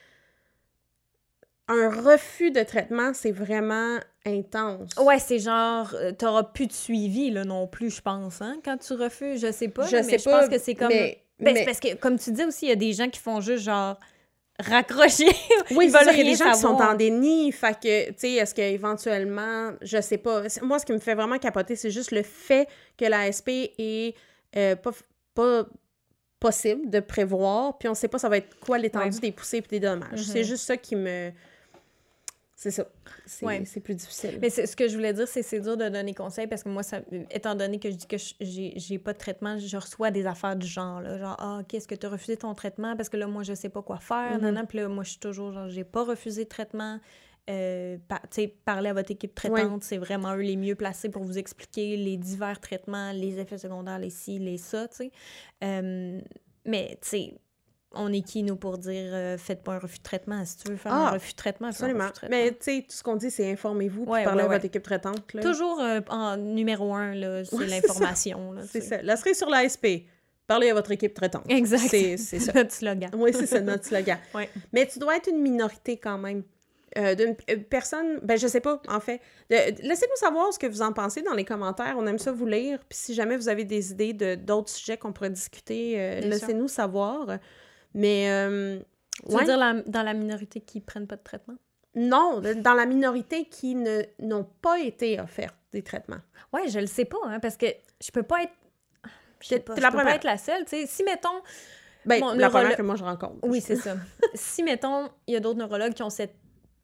un 1.69 1.89
refus 1.91 2.53
de 2.53 2.63
traitement, 2.63 3.13
c'est 3.13 3.33
vraiment 3.33 3.99
intense. 4.25 4.91
Ouais, 4.99 5.19
c'est 5.19 5.41
genre, 5.41 5.93
euh, 5.95 6.13
t'auras 6.13 6.45
plus 6.45 6.69
de 6.69 6.73
suivi 6.73 7.31
là 7.31 7.45
non 7.45 7.67
plus, 7.67 7.91
je 7.91 8.01
pense, 8.01 8.41
hein, 8.41 8.59
quand 8.65 8.77
tu 8.79 8.93
refuses. 8.93 9.41
Je 9.41 9.51
sais 9.51 9.69
pas, 9.69 9.85
je 9.87 9.97
là, 9.97 10.03
sais 10.05 10.13
mais 10.13 10.19
je 10.19 10.25
pas, 10.25 10.41
pense 10.41 10.49
que 10.49 10.59
c'est 10.59 10.75
comme. 10.77 10.89
mais- 10.89 11.23
Ben, 11.39 11.53
mais- 11.53 11.61
c'est 11.61 11.65
parce 11.67 11.81
que, 11.81 11.95
comme 11.97 12.19
tu 12.19 12.33
dis 12.33 12.45
aussi, 12.45 12.67
il 12.67 12.69
y 12.71 12.73
a 12.73 12.77
des 12.77 12.93
gens 12.93 13.09
qui 13.11 13.21
font 13.21 13.41
juste 13.41 13.65
genre 13.65 13.99
raccrocher. 14.59 15.27
Oui, 15.73 15.87
Ils 15.87 15.91
c'est 15.93 16.13
il 16.15 16.19
y 16.19 16.21
a 16.21 16.25
des 16.25 16.35
gens 16.37 16.51
qui 16.53 16.59
sont 16.61 16.69
en 16.69 16.95
déni, 16.95 17.53
fait 17.53 17.79
que, 17.79 18.09
tu 18.11 18.15
sais, 18.19 18.33
est-ce 18.35 18.55
qu'éventuellement, 18.55 19.73
je 19.83 20.01
sais 20.01 20.17
pas. 20.19 20.43
Moi, 20.63 20.79
ce 20.79 20.87
qui 20.87 20.93
me 20.93 20.99
fait 20.99 21.15
vraiment 21.15 21.39
capoter, 21.39 21.77
c'est 21.77 21.91
juste 21.91 22.11
le 22.13 22.23
fait 22.23 22.67
que 22.97 23.05
l'ASP 23.05 23.49
est 23.79 24.15
euh, 24.57 24.77
pas, 24.77 24.93
pas 25.35 25.67
possible 26.41 26.89
de 26.89 27.01
prévoir, 27.01 27.77
puis 27.79 27.89
on 27.89 27.95
sait 27.95 28.09
pas 28.09 28.19
ça 28.19 28.29
va 28.29 28.37
être 28.39 28.59
quoi 28.61 28.79
l'étendue 28.79 29.15
Ouais. 29.17 29.21
des 29.21 29.33
poussées 29.33 29.59
et 29.59 29.61
des 29.63 29.81
dommages. 29.81 30.23
C'est 30.23 30.45
juste 30.45 30.65
ça 30.65 30.77
qui 30.77 30.95
me... 30.97 31.31
C'est 32.59 32.71
ça. 32.71 32.87
C'est 33.27 33.45
Ouais. 33.45 33.63
plus 33.85 33.95
difficile. 33.95 34.39
Mais 34.41 34.49
ce 34.49 34.75
que 34.75 34.89
je 34.89 34.95
voulais 34.97 35.13
dire, 35.13 35.29
c'est 35.29 35.43
c'est 35.43 35.61
dur 35.61 35.77
de 35.77 35.91
donner 35.91 36.15
conseil 36.15 36.47
parce 36.47 36.63
que 36.63 36.71
moi, 36.71 36.83
ça, 36.83 37.01
étant 37.31 37.55
donné 37.55 37.79
que 37.79 37.91
je 37.91 37.97
dis 37.97 38.07
que 38.07 38.17
je- 38.17 38.73
j'ai 38.77 38.99
pas 38.99 39.13
de 39.13 39.19
traitement, 39.19 39.59
je 39.59 39.77
reçois 39.77 40.11
des 40.11 40.25
affaires 40.27 40.57
du 40.57 40.67
genre, 40.67 41.03
là, 41.03 41.19
genre, 41.19 41.37
ah, 41.39 41.59
OK, 41.61 41.75
est-ce 41.75 41.87
que 41.87 41.95
tu 41.95 42.07
as 42.07 42.09
refusé 42.09 42.39
ton 42.39 42.55
traitement? 42.55 42.97
Parce 42.97 43.11
que 43.11 43.19
là, 43.19 43.27
moi, 43.27 43.43
je 43.43 43.53
sais 43.53 43.69
pas 43.69 43.83
quoi 43.83 43.99
faire, 43.99 44.37
Mhm. 44.37 44.41
nan, 44.41 44.55
nan. 44.55 44.67
Puis 44.67 44.79
là, 44.79 44.89
moi, 44.89 45.05
je 45.05 45.11
suis 45.11 45.19
toujours 45.21 45.53
genre, 45.53 45.69
j'ai 45.69 45.85
pas 45.85 46.03
refusé 46.05 46.45
de 46.45 46.49
traitement. 46.49 46.99
Euh, 47.51 47.99
pa- 48.09 48.23
tu 48.23 48.41
sais, 48.43 48.49
parler 48.65 48.89
à 48.89 48.93
votre 48.95 49.11
équipe 49.13 49.35
traitante, 49.35 49.85
c'est 49.85 49.99
vraiment 49.99 50.35
eux 50.35 50.41
les 50.41 50.57
mieux 50.57 50.75
placés 50.77 51.11
pour 51.11 51.23
vous 51.25 51.37
expliquer 51.39 51.97
les 51.99 52.17
divers 52.17 52.59
traitements, 52.59 53.13
les 53.13 53.39
effets 53.39 53.59
secondaires, 53.59 53.99
les 53.99 54.11
ci, 54.11 54.39
les 54.39 54.57
ça, 54.59 54.89
tu 54.89 54.97
sais. 54.97 55.11
Euh, 55.63 56.21
mais, 56.65 56.99
tu 57.03 57.09
sais, 57.09 57.35
on 57.99 58.13
est 58.13 58.21
qui, 58.23 58.43
nous, 58.43 58.57
pour 58.57 58.79
dire 58.79 59.11
euh, 59.13 59.39
faites 59.39 59.63
pas 59.63 59.75
un 59.75 59.79
refus 59.79 59.99
de 59.99 60.03
traitement? 60.03 60.45
Si 60.45 60.57
tu 60.59 60.71
veux 60.71 60.77
faire 60.77 60.93
Ah, 60.93 61.09
un 61.09 61.11
refus 61.13 61.33
de 61.33 61.37
traitement, 61.37 61.67
un 61.69 61.71
Absolument. 61.71 61.99
refus 62.01 62.11
de 62.11 62.15
traitement. 62.17 62.37
Mais, 62.37 62.51
tu 62.51 62.57
sais, 62.61 62.81
tout 62.89 62.95
ce 62.97 63.03
qu'on 63.03 63.17
dit, 63.17 63.31
c'est 63.31 63.51
informez-vous, 63.51 64.05
puis 64.05 64.13
Ouais, 64.13 64.25
parlez 64.25 64.39
ouais, 64.41 64.45
à 64.47 64.49
ouais. 64.49 64.55
votre 64.57 64.65
équipe 64.67 64.83
traitante. 64.83 65.35
là. 65.35 65.43
Toujours 65.43 65.81
euh, 65.81 66.01
en 66.09 66.37
numéro 66.37 66.95
un, 66.95 67.15
là, 67.15 67.45
c'est 67.45 67.67
l'information. 67.67 68.53
là, 68.53 68.63
C'est 68.71 68.81
ça. 68.81 69.03
La 69.03 69.17
cerise 69.17 69.39
sur 69.39 69.49
l'ASP. 69.51 69.87
Parlez 70.47 70.71
à 70.71 70.75
votre 70.75 70.93
équipe 70.93 71.13
traitante. 71.15 71.43
Exact. 71.49 71.89
C'est 71.89 72.17
ça. 72.17 72.53
Notre 72.55 72.73
slogan. 72.73 73.11
Oui, 73.17 73.33
c'est 73.33 73.47
ça, 73.47 73.61
notre 73.61 73.85
slogan. 73.85 74.17
Mais 74.73 74.87
tu 74.87 75.01
dois 75.01 75.17
être 75.17 75.29
une 75.29 75.41
minorité 75.43 75.97
quand 75.97 76.19
même. 76.19 76.45
Euh, 76.97 77.15
d'une 77.15 77.37
euh, 77.51 77.57
personne, 77.69 78.21
ben 78.23 78.39
je 78.39 78.47
sais 78.47 78.61
pas, 78.61 78.81
en 78.89 79.01
fait. 79.01 79.21
Laissez-nous 79.51 80.17
savoir 80.17 80.51
ce 80.55 80.59
que 80.59 80.67
vous 80.67 80.81
en 80.81 80.93
pensez 80.95 81.21
dans 81.21 81.35
les 81.35 81.45
commentaires. 81.45 81.95
On 81.99 82.07
aime 82.07 82.19
ça 82.19 82.33
vous 82.33 82.47
lire. 82.47 82.79
Puis 82.89 82.97
si 82.99 83.13
jamais 83.15 83.37
vous 83.37 83.49
avez 83.51 83.65
des 83.65 83.91
idées 83.91 84.15
de 84.15 84.35
d'autres 84.35 84.71
sujets 84.71 84.97
qu'on 84.97 85.13
pourrait 85.13 85.29
discuter, 85.31 85.95
euh, 86.01 86.21
laissez-nous 86.21 86.69
savoir. 86.69 87.39
Mais 87.97 88.31
euh, 88.31 88.79
Tu 89.27 89.33
ouais. 89.35 89.41
veux 89.41 89.47
dire 89.47 89.57
la- 89.59 89.83
dans 89.87 90.03
la 90.05 90.15
minorité 90.15 90.61
qui 90.61 90.81
prennent 90.81 91.07
pas 91.09 91.17
de 91.17 91.23
traitement? 91.25 91.57
non, 91.99 92.43
dans 92.57 92.75
la 92.75 92.85
minorité 92.85 93.47
qui 93.47 93.75
ne 93.75 94.03
n'ont 94.21 94.47
pas 94.61 94.79
été 94.81 95.19
offerts 95.19 95.55
des 95.73 95.83
traitements. 95.83 96.21
Ouais, 96.53 96.69
je 96.69 96.79
le 96.79 96.87
sais 96.87 97.07
pas, 97.07 97.17
hein, 97.25 97.41
parce 97.41 97.57
que 97.57 97.67
je 98.05 98.11
peux 98.11 98.23
pas 98.23 98.43
être. 98.43 98.53
Je 99.41 99.49
sais 99.49 99.55
T'es- 99.57 99.61
pas, 99.65 99.75
t'es 99.75 99.81
je 99.81 99.87
la 99.87 99.91
peux 99.91 100.03
pas 100.05 100.15
être 100.15 100.25
la 100.25 100.37
seule. 100.39 100.65
tu 100.67 100.71
sais. 100.77 100.87
Si, 100.87 101.03
mettons. 101.05 101.41
Ben, 102.05 102.21
Bon, 102.21 102.29
la 102.35 102.49
neurolo- 102.49 102.51
première 102.51 102.77
que 102.77 102.83
moi 102.83 102.97
je 102.97 103.03
rencontre. 103.05 103.37
Oui, 103.43 103.61
c'est 103.63 103.77
ça. 103.77 103.97
si, 104.35 104.63
mettons, 104.63 105.09
il 105.27 105.33
y 105.35 105.37
a 105.37 105.41
d'autres 105.41 105.59
neurologues 105.59 105.95
qui 105.95 106.03
ont 106.03 106.11
cette 106.11 106.35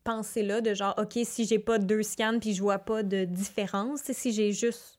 pensée-là 0.03 0.61
de 0.63 0.73
genre, 0.75 0.95
OK, 0.99 1.19
si 1.25 1.45
j'ai 1.45 1.59
pas 1.59 1.79
deux 1.79 2.03
scans 2.03 2.39
puis 2.41 2.55
je 2.55 2.63
vois 2.63 2.79
pas 2.79 3.03
de 3.03 3.25
différence, 3.27 4.01
si 4.03 4.33
j'ai 4.33 4.53
juste 4.53 4.99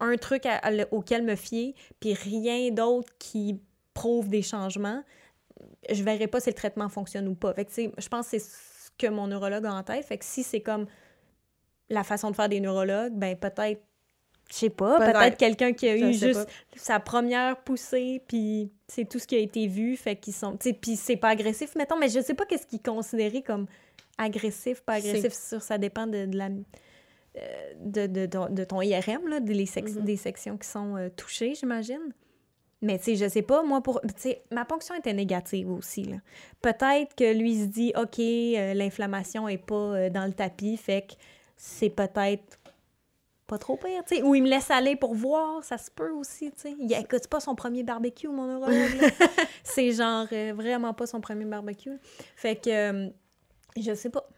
un 0.00 0.16
truc 0.16 0.44
à- 0.46 0.56
à 0.58 0.70
le- 0.70 0.86
auquel 0.90 1.22
me 1.24 1.34
fier 1.34 1.74
puis 1.98 2.12
rien 2.14 2.70
d'autre 2.70 3.10
qui 3.18 3.58
prouve 3.94 4.28
des 4.28 4.42
changements, 4.42 5.02
je 5.90 6.02
verrai 6.02 6.26
pas 6.26 6.40
si 6.40 6.50
le 6.50 6.54
traitement 6.54 6.88
fonctionne 6.88 7.28
ou 7.28 7.34
pas. 7.34 7.52
Fait 7.54 7.64
que, 7.64 7.72
je 7.74 8.08
pense 8.08 8.26
que 8.30 8.38
c'est 8.38 8.44
ce 8.44 8.90
que 8.98 9.06
mon 9.08 9.26
neurologue 9.26 9.66
a 9.66 9.72
en 9.74 9.82
tête. 9.82 10.04
Fait 10.04 10.18
que 10.18 10.24
si 10.24 10.42
c'est 10.42 10.60
comme 10.60 10.86
la 11.88 12.02
façon 12.04 12.30
de 12.30 12.36
faire 12.36 12.48
des 12.48 12.60
neurologues, 12.60 13.12
ben 13.14 13.36
peut-être, 13.36 13.80
je 14.50 14.54
sais 14.54 14.70
pas, 14.70 14.98
Peut-être. 14.98 15.18
peut-être 15.18 15.36
quelqu'un 15.36 15.72
qui 15.72 15.88
a 15.88 15.96
eu 15.96 16.12
juste 16.12 16.46
sa 16.76 17.00
première 17.00 17.60
poussée, 17.62 18.22
puis 18.28 18.70
c'est 18.88 19.08
tout 19.08 19.18
ce 19.18 19.26
qui 19.26 19.34
a 19.36 19.38
été 19.40 19.66
vu, 19.66 19.96
fait 19.96 20.16
qu'ils 20.16 20.34
sont... 20.34 20.56
tu 20.56 20.68
sais, 20.70 20.72
Puis 20.74 20.96
c'est 20.96 21.16
pas 21.16 21.30
agressif, 21.30 21.74
mettons, 21.76 21.96
mais 21.98 22.08
je 22.08 22.20
sais 22.20 22.34
pas 22.34 22.44
qu'est-ce 22.46 22.66
qui 22.66 22.76
est 22.76 22.86
considéré 22.86 23.42
comme 23.42 23.66
agressif, 24.18 24.80
pas 24.82 24.94
agressif, 24.94 25.32
sur 25.32 25.62
ça 25.62 25.78
dépend 25.78 26.06
de, 26.06 26.26
de 26.26 26.36
la... 26.38 26.48
euh, 26.48 27.72
De, 27.80 28.06
de, 28.06 28.26
ton- 28.26 28.48
de 28.48 28.64
ton 28.64 28.80
IRM, 28.82 29.28
là, 29.28 29.40
des, 29.40 29.54
Mhm. 29.54 30.04
des 30.04 30.16
sections 30.16 30.56
qui 30.56 30.68
sont 30.68 30.96
euh, 30.96 31.08
touchées, 31.08 31.54
j'imagine. 31.54 32.12
Mais 32.86 32.98
tu 32.98 33.04
sais, 33.04 33.16
je 33.16 33.28
sais 33.28 33.42
pas, 33.42 33.64
moi, 33.64 33.82
pour. 33.82 34.00
Tu 34.00 34.08
sais, 34.16 34.42
ma 34.52 34.64
ponction 34.64 34.94
était 34.94 35.12
négative 35.12 35.70
aussi, 35.72 36.04
là. 36.04 36.16
Peut-être 36.62 37.16
que 37.16 37.34
lui 37.36 37.60
se 37.60 37.64
dit, 37.64 37.92
OK, 37.96 38.20
euh, 38.20 38.74
l'inflammation 38.74 39.48
est 39.48 39.58
pas 39.58 39.74
euh, 39.74 40.10
dans 40.10 40.24
le 40.24 40.32
tapis, 40.32 40.76
fait 40.76 41.02
que 41.02 41.14
c'est 41.56 41.90
peut-être 41.90 42.60
pas 43.48 43.58
trop 43.58 43.76
pire, 43.76 44.04
tu 44.06 44.16
sais. 44.16 44.22
Ou 44.22 44.36
il 44.36 44.44
me 44.44 44.48
laisse 44.48 44.70
aller 44.70 44.94
pour 44.94 45.14
voir, 45.14 45.64
ça 45.64 45.78
se 45.78 45.90
peut 45.90 46.12
aussi, 46.12 46.52
tu 46.52 46.60
sais. 46.60 46.76
Il 46.78 46.92
écoute 46.92 47.26
pas 47.26 47.40
son 47.40 47.56
premier 47.56 47.82
barbecue, 47.82 48.28
mon 48.28 48.46
neurologue, 48.46 49.12
c'est 49.64 49.90
genre 49.90 50.28
euh, 50.32 50.52
vraiment 50.54 50.94
pas 50.94 51.08
son 51.08 51.20
premier 51.20 51.44
barbecue. 51.44 51.98
Fait 52.36 52.54
que, 52.54 53.10
je 53.76 53.94
sais 53.94 54.10
pas. 54.10 54.28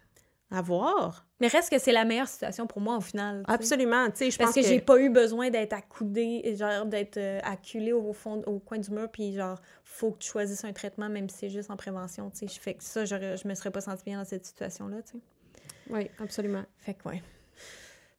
À 0.50 0.62
voir. 0.62 1.26
Mais 1.40 1.48
reste 1.48 1.70
que 1.70 1.78
c'est 1.78 1.92
la 1.92 2.04
meilleure 2.06 2.26
situation 2.28 2.66
pour 2.66 2.80
moi, 2.80 2.96
au 2.96 3.00
final. 3.02 3.44
tu. 3.46 3.52
Absolument. 3.52 4.06
Tu 4.10 4.16
sais, 4.16 4.30
je 4.30 4.38
Parce 4.38 4.54
pense 4.54 4.62
que, 4.64 4.68
j'ai 4.68 4.80
pas 4.80 4.98
eu 4.98 5.10
besoin 5.10 5.50
d'être 5.50 5.74
accoudée, 5.74 6.56
genre 6.56 6.86
d'être 6.86 7.18
euh, 7.18 7.38
acculée 7.44 7.92
au 7.92 8.12
fond, 8.14 8.42
au 8.46 8.58
coin 8.58 8.78
du 8.78 8.90
mur, 8.90 9.10
puis 9.10 9.34
genre, 9.34 9.60
faut 9.84 10.12
que 10.12 10.18
tu 10.18 10.28
choisisses 10.30 10.64
un 10.64 10.72
traitement, 10.72 11.10
même 11.10 11.28
si 11.28 11.36
c'est 11.36 11.50
juste 11.50 11.70
en 11.70 11.76
prévention, 11.76 12.30
tu 12.30 12.38
sais. 12.38 12.48
Je 12.48 12.58
fais 12.58 12.74
que 12.74 12.82
ça, 12.82 13.04
je 13.04 13.46
me 13.46 13.54
serais 13.54 13.70
pas 13.70 13.82
sentie 13.82 14.04
bien 14.04 14.18
dans 14.18 14.24
cette 14.24 14.46
situation-là, 14.46 14.96
tu 15.02 15.12
sais. 15.12 15.18
Oui, 15.90 16.10
absolument. 16.18 16.64
Fait 16.78 16.94
que, 16.94 17.08
ouais. 17.08 17.22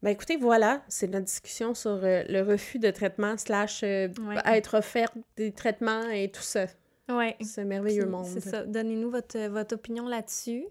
Ben 0.02 0.12
écoutez, 0.12 0.38
voilà, 0.38 0.82
c'est 0.88 1.08
notre 1.08 1.26
discussion 1.26 1.74
sur 1.74 1.92
euh, 2.04 2.24
le 2.30 2.42
refus 2.42 2.80
de 2.80 2.90
traitement 2.90 3.36
slash 3.38 3.82
euh, 3.84 4.08
Ouais. 4.22 4.58
être 4.58 4.78
offert 4.78 5.10
des 5.36 5.52
traitements 5.52 6.08
et 6.10 6.32
tout 6.32 6.42
ça. 6.42 6.68
Ouais. 7.10 7.36
Ce 7.42 7.60
merveilleux 7.62 8.04
Puis, 8.04 8.12
monde. 8.12 8.26
C'est 8.26 8.40
ça. 8.40 8.64
Donnez-nous 8.66 9.10
votre, 9.10 9.38
votre 9.48 9.76
opinion 9.76 10.08
là-dessus. 10.08 10.64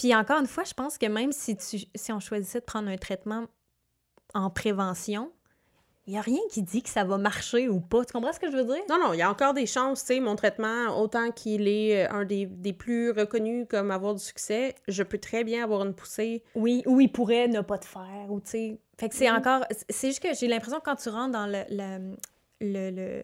Puis 0.00 0.14
encore 0.14 0.40
une 0.40 0.46
fois, 0.46 0.64
je 0.64 0.72
pense 0.72 0.96
que 0.96 1.04
même 1.04 1.30
si, 1.30 1.58
tu, 1.58 1.78
si 1.94 2.10
on 2.12 2.20
choisissait 2.20 2.60
de 2.60 2.64
prendre 2.64 2.88
un 2.88 2.96
traitement 2.96 3.44
en 4.32 4.48
prévention, 4.48 5.30
il 6.06 6.14
n'y 6.14 6.18
a 6.18 6.22
rien 6.22 6.40
qui 6.50 6.62
dit 6.62 6.82
que 6.82 6.88
ça 6.88 7.04
va 7.04 7.18
marcher 7.18 7.68
ou 7.68 7.80
pas. 7.80 8.02
Tu 8.06 8.12
comprends 8.14 8.32
ce 8.32 8.40
que 8.40 8.50
je 8.50 8.56
veux 8.56 8.64
dire? 8.64 8.82
Non, 8.88 8.98
non, 8.98 9.12
il 9.12 9.18
y 9.18 9.22
a 9.22 9.30
encore 9.30 9.52
des 9.52 9.66
chances, 9.66 10.00
tu 10.00 10.14
sais, 10.14 10.20
mon 10.20 10.36
traitement, 10.36 10.98
autant 10.98 11.30
qu'il 11.32 11.68
est 11.68 12.06
euh, 12.06 12.12
un 12.12 12.24
des, 12.24 12.46
des 12.46 12.72
plus 12.72 13.10
reconnus 13.10 13.66
comme 13.68 13.90
avoir 13.90 14.14
du 14.14 14.22
succès, 14.22 14.74
je 14.88 15.02
peux 15.02 15.18
très 15.18 15.44
bien 15.44 15.62
avoir 15.62 15.84
une 15.84 15.92
poussée. 15.94 16.42
Oui, 16.54 16.82
ou 16.86 17.02
il 17.02 17.12
pourrait 17.12 17.48
ne 17.48 17.60
pas 17.60 17.76
te 17.76 17.84
faire, 17.84 18.26
ou 18.30 18.40
tu 18.40 18.50
sais. 18.50 18.78
Fait 18.98 19.10
que 19.10 19.14
c'est 19.14 19.30
encore. 19.30 19.64
C'est 19.90 20.08
juste 20.08 20.22
que 20.22 20.34
j'ai 20.34 20.48
l'impression 20.48 20.78
que 20.78 20.84
quand 20.84 20.96
tu 20.96 21.10
rentres 21.10 21.32
dans 21.32 21.46
le, 21.46 21.62
le, 21.68 22.16
le, 22.62 22.90
le, 22.90 23.22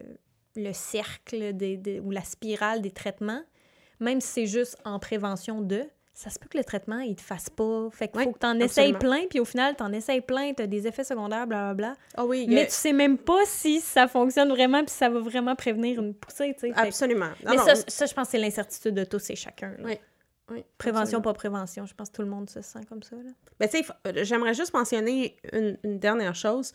le 0.55 0.73
cercle 0.73 1.53
des, 1.53 1.75
des- 1.77 1.99
ou 1.99 2.11
la 2.11 2.23
spirale 2.23 2.83
des 2.83 2.91
traitements, 2.91 3.41
même 3.99 4.21
si 4.21 4.27
c'est 4.27 4.47
juste 4.47 4.77
en 4.85 4.99
prévention 4.99 5.61
de, 5.61 5.83
ça 6.19 6.31
se 6.31 6.39
peut 6.39 6.47
que 6.49 6.57
le 6.57 6.63
traitement, 6.63 6.97
il 6.97 7.15
te 7.15 7.21
fasse 7.21 7.47
pas. 7.47 7.89
Fait 7.91 8.07
qu'il 8.07 8.17
Oui, 8.17 8.23
faut 8.23 8.31
que 8.31 8.39
tu 8.39 8.45
en 8.47 8.59
essayes 8.59 8.93
plein, 8.93 9.27
puis 9.29 9.39
au 9.39 9.45
final, 9.45 9.75
tu 9.75 9.83
en 9.83 9.93
essayes 9.93 10.21
plein, 10.21 10.51
tu 10.51 10.63
as 10.63 10.67
des 10.67 10.87
effets 10.87 11.03
secondaires, 11.03 11.45
blablabla. 11.45 11.93
Ah 12.15 12.25
oui, 12.25 12.45
y 12.45 12.53
a- 12.53 12.55
Mais 12.55 12.65
tu 12.65 12.71
sais 12.73 12.91
même 12.91 13.19
pas 13.19 13.45
si 13.45 13.79
ça 13.81 14.07
fonctionne 14.07 14.49
vraiment, 14.49 14.83
puis 14.83 14.89
ça 14.95 15.09
va 15.09 15.19
vraiment 15.19 15.55
prévenir 15.55 16.01
une 16.01 16.15
poussée, 16.15 16.55
tu 16.55 16.61
sais. 16.69 16.73
Fait 16.73 16.87
absolument. 16.87 17.29
Non, 17.45 17.51
Mais 17.51 17.55
non, 17.57 17.65
ça, 17.65 17.75
ça, 17.87 18.05
je 18.07 18.13
pense 18.15 18.25
que 18.25 18.31
c'est 18.31 18.39
l'incertitude 18.39 18.95
de 18.95 19.03
tous 19.03 19.29
et 19.29 19.35
chacun. 19.35 19.69
là. 19.77 19.83
Oui, 19.83 19.99
oui, 20.49 20.63
Prévention, 20.79 21.01
absolument. 21.19 21.21
pas 21.21 21.33
prévention. 21.33 21.85
Je 21.85 21.93
pense 21.93 22.09
que 22.09 22.15
tout 22.15 22.21
le 22.23 22.29
monde 22.29 22.49
se 22.49 22.61
sent 22.61 22.79
comme 22.89 23.03
ça. 23.03 23.15
Là. 23.17 23.29
Ben, 23.59 23.69
tu 23.69 23.77
sais, 23.77 23.83
f- 23.83 23.91
euh, 24.07 24.23
j'aimerais 24.23 24.55
juste 24.55 24.73
mentionner 24.73 25.35
une, 25.53 25.77
une 25.83 25.99
dernière 25.99 26.33
chose. 26.33 26.73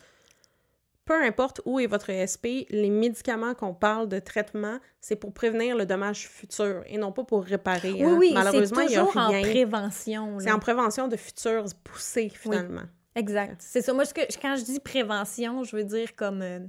Peu 1.05 1.21
importe 1.21 1.61
où 1.65 1.79
est 1.79 1.85
votre 1.87 2.09
ESP, 2.09 2.67
les 2.69 2.89
médicaments 2.89 3.53
qu'on 3.53 3.73
parle 3.73 4.07
de 4.07 4.19
traitement, 4.19 4.79
c'est 5.01 5.15
pour 5.17 5.33
prévenir 5.33 5.75
le 5.75 5.85
dommage 5.85 6.27
futur 6.29 6.83
et 6.87 6.97
non 6.97 7.11
pas 7.11 7.23
pour 7.23 7.43
réparer. 7.43 7.91
Oui, 7.91 8.03
hein. 8.03 8.15
oui, 8.19 8.31
Malheureusement, 8.33 8.77
c'est 8.79 8.85
il 8.85 8.91
y 8.93 8.95
a 8.95 9.05
toujours 9.05 9.17
en 9.21 9.27
rien. 9.27 9.41
prévention. 9.41 10.37
C'est 10.39 10.51
en 10.51 10.59
prévention 10.59 11.07
de 11.07 11.17
futures 11.17 11.65
poussées, 11.83 12.29
finalement. 12.29 12.83
Exact. 13.15 13.57
C'est 13.59 13.81
ça. 13.81 13.93
Moi, 13.93 14.05
que, 14.05 14.21
quand 14.41 14.55
je 14.55 14.63
dis 14.63 14.79
prévention, 14.79 15.63
je 15.63 15.75
veux 15.75 15.83
dire 15.83 16.15
comme... 16.15 16.41
euh, 16.41 16.59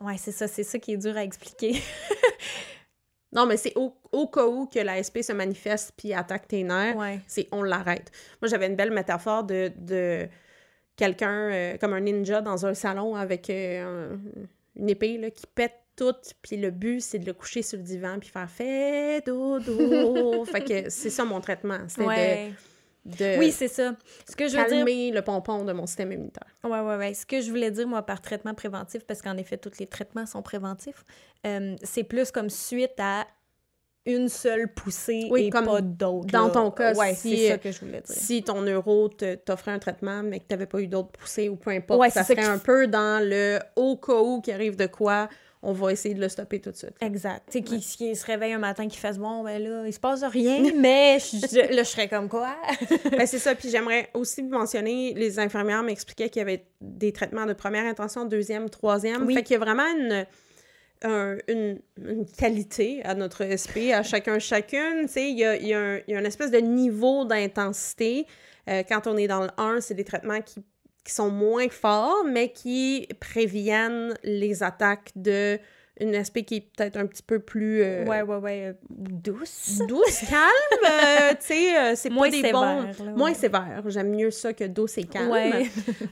Ouais, 0.00 0.16
c'est 0.16 0.32
ça. 0.32 0.46
C'est 0.48 0.62
ça 0.62 0.78
qui 0.78 0.92
est 0.92 0.96
dur 0.96 1.16
à 1.16 1.22
expliquer. 1.24 1.80
Non, 3.30 3.44
mais 3.44 3.58
c'est 3.58 3.74
au, 3.76 3.94
au 4.10 4.26
cas 4.26 4.46
où 4.46 4.64
que 4.66 4.78
l'ASP 4.78 5.18
se 5.20 5.32
manifeste 5.32 5.92
puis 5.98 6.14
attaque 6.14 6.48
tes 6.48 6.62
nerfs, 6.64 6.96
ouais. 6.96 7.20
c'est 7.26 7.46
on 7.52 7.62
l'arrête. 7.62 8.10
Moi, 8.40 8.48
j'avais 8.48 8.66
une 8.68 8.74
belle 8.74 8.90
métaphore 8.90 9.44
de, 9.44 9.70
de 9.76 10.26
quelqu'un 10.98 11.50
euh, 11.50 11.76
comme 11.78 11.94
un 11.94 12.00
ninja 12.00 12.42
dans 12.42 12.66
un 12.66 12.74
salon 12.74 13.14
avec 13.16 13.48
euh, 13.48 14.12
un- 14.14 14.18
une 14.76 14.90
épée 14.90 15.16
là, 15.16 15.30
qui 15.30 15.46
pète 15.46 15.72
tout, 15.96 16.14
puis 16.42 16.56
le 16.58 16.70
but, 16.70 17.00
c'est 17.00 17.18
de 17.18 17.26
le 17.26 17.32
coucher 17.32 17.62
sur 17.62 17.78
le 17.78 17.82
divan 17.84 18.18
puis 18.20 18.28
faire 18.28 18.48
«fait 18.50 19.24
dodo». 19.26 20.44
Fait 20.52 20.62
que 20.62 20.90
c'est 20.90 21.10
ça 21.10 21.24
mon 21.24 21.40
traitement, 21.40 21.78
c'était 21.88 22.04
Ouais. 22.04 22.52
de, 23.04 23.16
de 23.34 23.38
Oui, 23.38 23.50
c'est 23.50 23.66
ça. 23.68 23.96
Ce 24.28 24.36
que 24.36 24.46
je 24.46 24.56
veux 24.56 24.64
dire... 24.68 24.76
calmer 24.84 25.10
le 25.10 25.22
pompon 25.22 25.64
de 25.64 25.72
mon 25.72 25.86
système 25.86 26.12
immunitaire. 26.12 26.46
Ouais, 26.62 26.78
ouais, 26.80 26.96
ouais. 26.96 27.14
Ce 27.14 27.26
que 27.26 27.40
je 27.40 27.48
voulais 27.50 27.70
dire, 27.72 27.88
moi, 27.88 28.02
par 28.02 28.20
traitement 28.20 28.54
préventif, 28.54 29.04
parce 29.06 29.22
qu'en 29.22 29.36
effet, 29.38 29.56
tous 29.56 29.78
les 29.80 29.86
traitements 29.86 30.26
sont 30.26 30.42
préventifs, 30.42 31.04
euh, 31.46 31.74
c'est 31.82 32.04
plus 32.04 32.30
comme 32.30 32.50
suite 32.50 32.94
à 32.98 33.26
une 34.08 34.28
seule 34.28 34.72
poussée 34.72 35.28
Oui, 35.30 35.44
et 35.46 35.50
comme 35.50 35.66
pas 35.66 35.80
d'autres. 35.80 36.26
dans 36.32 36.46
là. 36.46 36.50
ton 36.50 36.70
cas, 36.70 36.94
ouais, 36.94 37.14
si, 37.14 37.36
c'est 37.36 37.46
euh, 37.46 37.52
ça 37.52 37.58
que 37.58 37.70
je 37.70 37.80
voulais 37.80 38.00
dire. 38.00 38.16
Si 38.16 38.42
ton 38.42 38.62
neuro 38.62 39.08
te- 39.08 39.34
t'offrait 39.36 39.72
un 39.72 39.78
traitement, 39.78 40.22
mais 40.22 40.40
que 40.40 40.44
tu 40.48 40.54
n'avais 40.54 40.66
pas 40.66 40.80
eu 40.80 40.86
d'autres 40.86 41.10
poussées 41.10 41.48
ou 41.48 41.56
peu 41.56 41.70
importe, 41.70 42.00
Ouais, 42.00 42.10
ça 42.10 42.24
serait 42.24 42.36
qui 42.36 42.44
un 42.48 42.58
peu 42.58 42.86
dans 42.86 43.22
le 43.24 43.58
au 43.76 43.96
cas 43.96 44.20
où 44.20 44.40
qu'il 44.40 44.54
arrive 44.54 44.76
de 44.76 44.86
quoi, 44.86 45.28
on 45.60 45.72
va 45.72 45.90
essayer 45.90 46.14
de 46.14 46.20
le 46.20 46.28
stopper 46.28 46.60
tout 46.60 46.70
de 46.70 46.76
suite. 46.76 46.94
Exact. 47.00 47.42
Tu 47.50 47.58
sais, 47.58 47.64
qui, 47.64 47.80
qui 47.80 48.14
se 48.14 48.24
réveille 48.24 48.52
un 48.52 48.58
matin, 48.60 48.86
qui 48.86 48.96
fasse 48.96 49.18
bon, 49.18 49.42
ben 49.42 49.60
là, 49.60 49.82
il 49.86 49.92
se 49.92 49.98
passe 49.98 50.22
rien, 50.22 50.62
mais 50.76 51.18
je, 51.18 51.36
je- 51.38 51.74
là, 51.74 51.82
je 51.82 51.88
serais 51.88 52.06
comme 52.08 52.28
quoi? 52.28 52.54
Ben, 53.10 53.26
c'est 53.26 53.40
ça. 53.40 53.54
Puis 53.56 53.68
j'aimerais 53.68 54.08
aussi 54.14 54.42
mentionner, 54.44 55.14
les 55.14 55.38
infirmières 55.40 55.82
m'expliquaient 55.82 56.28
qu'il 56.28 56.38
y 56.40 56.42
avait 56.42 56.64
des 56.80 57.10
traitements 57.12 57.44
de 57.44 57.54
première 57.54 57.86
intention, 57.86 58.24
deuxième, 58.24 58.70
troisième. 58.70 59.26
Oui. 59.26 59.34
Fait 59.34 59.42
qu'il 59.42 59.54
y 59.54 59.56
a 59.56 59.64
vraiment 59.64 59.86
une, 59.98 60.24
un- 61.02 61.36
une, 61.48 61.80
qualité 62.36 63.02
à 63.04 63.14
notre 63.14 63.42
SP, 63.44 63.92
à 63.92 64.02
chacun, 64.02 64.38
chacune. 64.38 65.06
Il 65.16 65.38
y 65.38 65.44
a 65.74 66.00
une 66.08 66.26
espèce 66.26 66.50
de 66.50 66.58
niveau 66.58 67.24
d'intensité. 67.24 68.26
Euh, 68.68 68.82
quand 68.88 69.06
on 69.06 69.16
est 69.16 69.28
dans 69.28 69.42
le 69.42 69.50
1, 69.56 69.80
c'est 69.80 69.94
des 69.94 70.04
traitements 70.04 70.40
qui, 70.42 70.64
qui 71.04 71.12
sont 71.12 71.30
moins 71.30 71.68
forts, 71.68 72.24
mais 72.26 72.52
qui 72.52 73.08
préviennent 73.20 74.14
les 74.24 74.62
attaques 74.62 75.10
de 75.16 75.58
une 76.00 76.14
SP 76.22 76.44
qui 76.46 76.56
est 76.56 76.60
peut-être 76.76 76.96
un 76.96 77.06
petit 77.06 77.22
peu 77.22 77.38
plus 77.38 77.82
euh, 77.82 78.04
Ouais, 78.04 78.22
ouais, 78.22 78.36
ouais. 78.36 78.64
euh, 78.66 78.72
douce. 78.90 79.80
douce, 79.88 80.20
calme. 80.30 80.84
euh, 80.90 81.30
tu 81.40 81.46
sais, 81.46 81.78
euh, 81.78 81.92
c'est 81.96 82.10
Moins 82.10 82.26
pas 82.28 82.30
des 82.30 82.36
sévère, 82.42 82.52
bons... 82.52 83.04
là, 83.04 83.12
Moins 83.16 83.34
sévère. 83.34 83.82
J'aime 83.86 84.10
mieux 84.10 84.30
ça 84.30 84.52
que 84.52 84.64
douce 84.64 84.98
et 84.98 85.04
calme. 85.04 85.30
Ouais. 85.30 85.66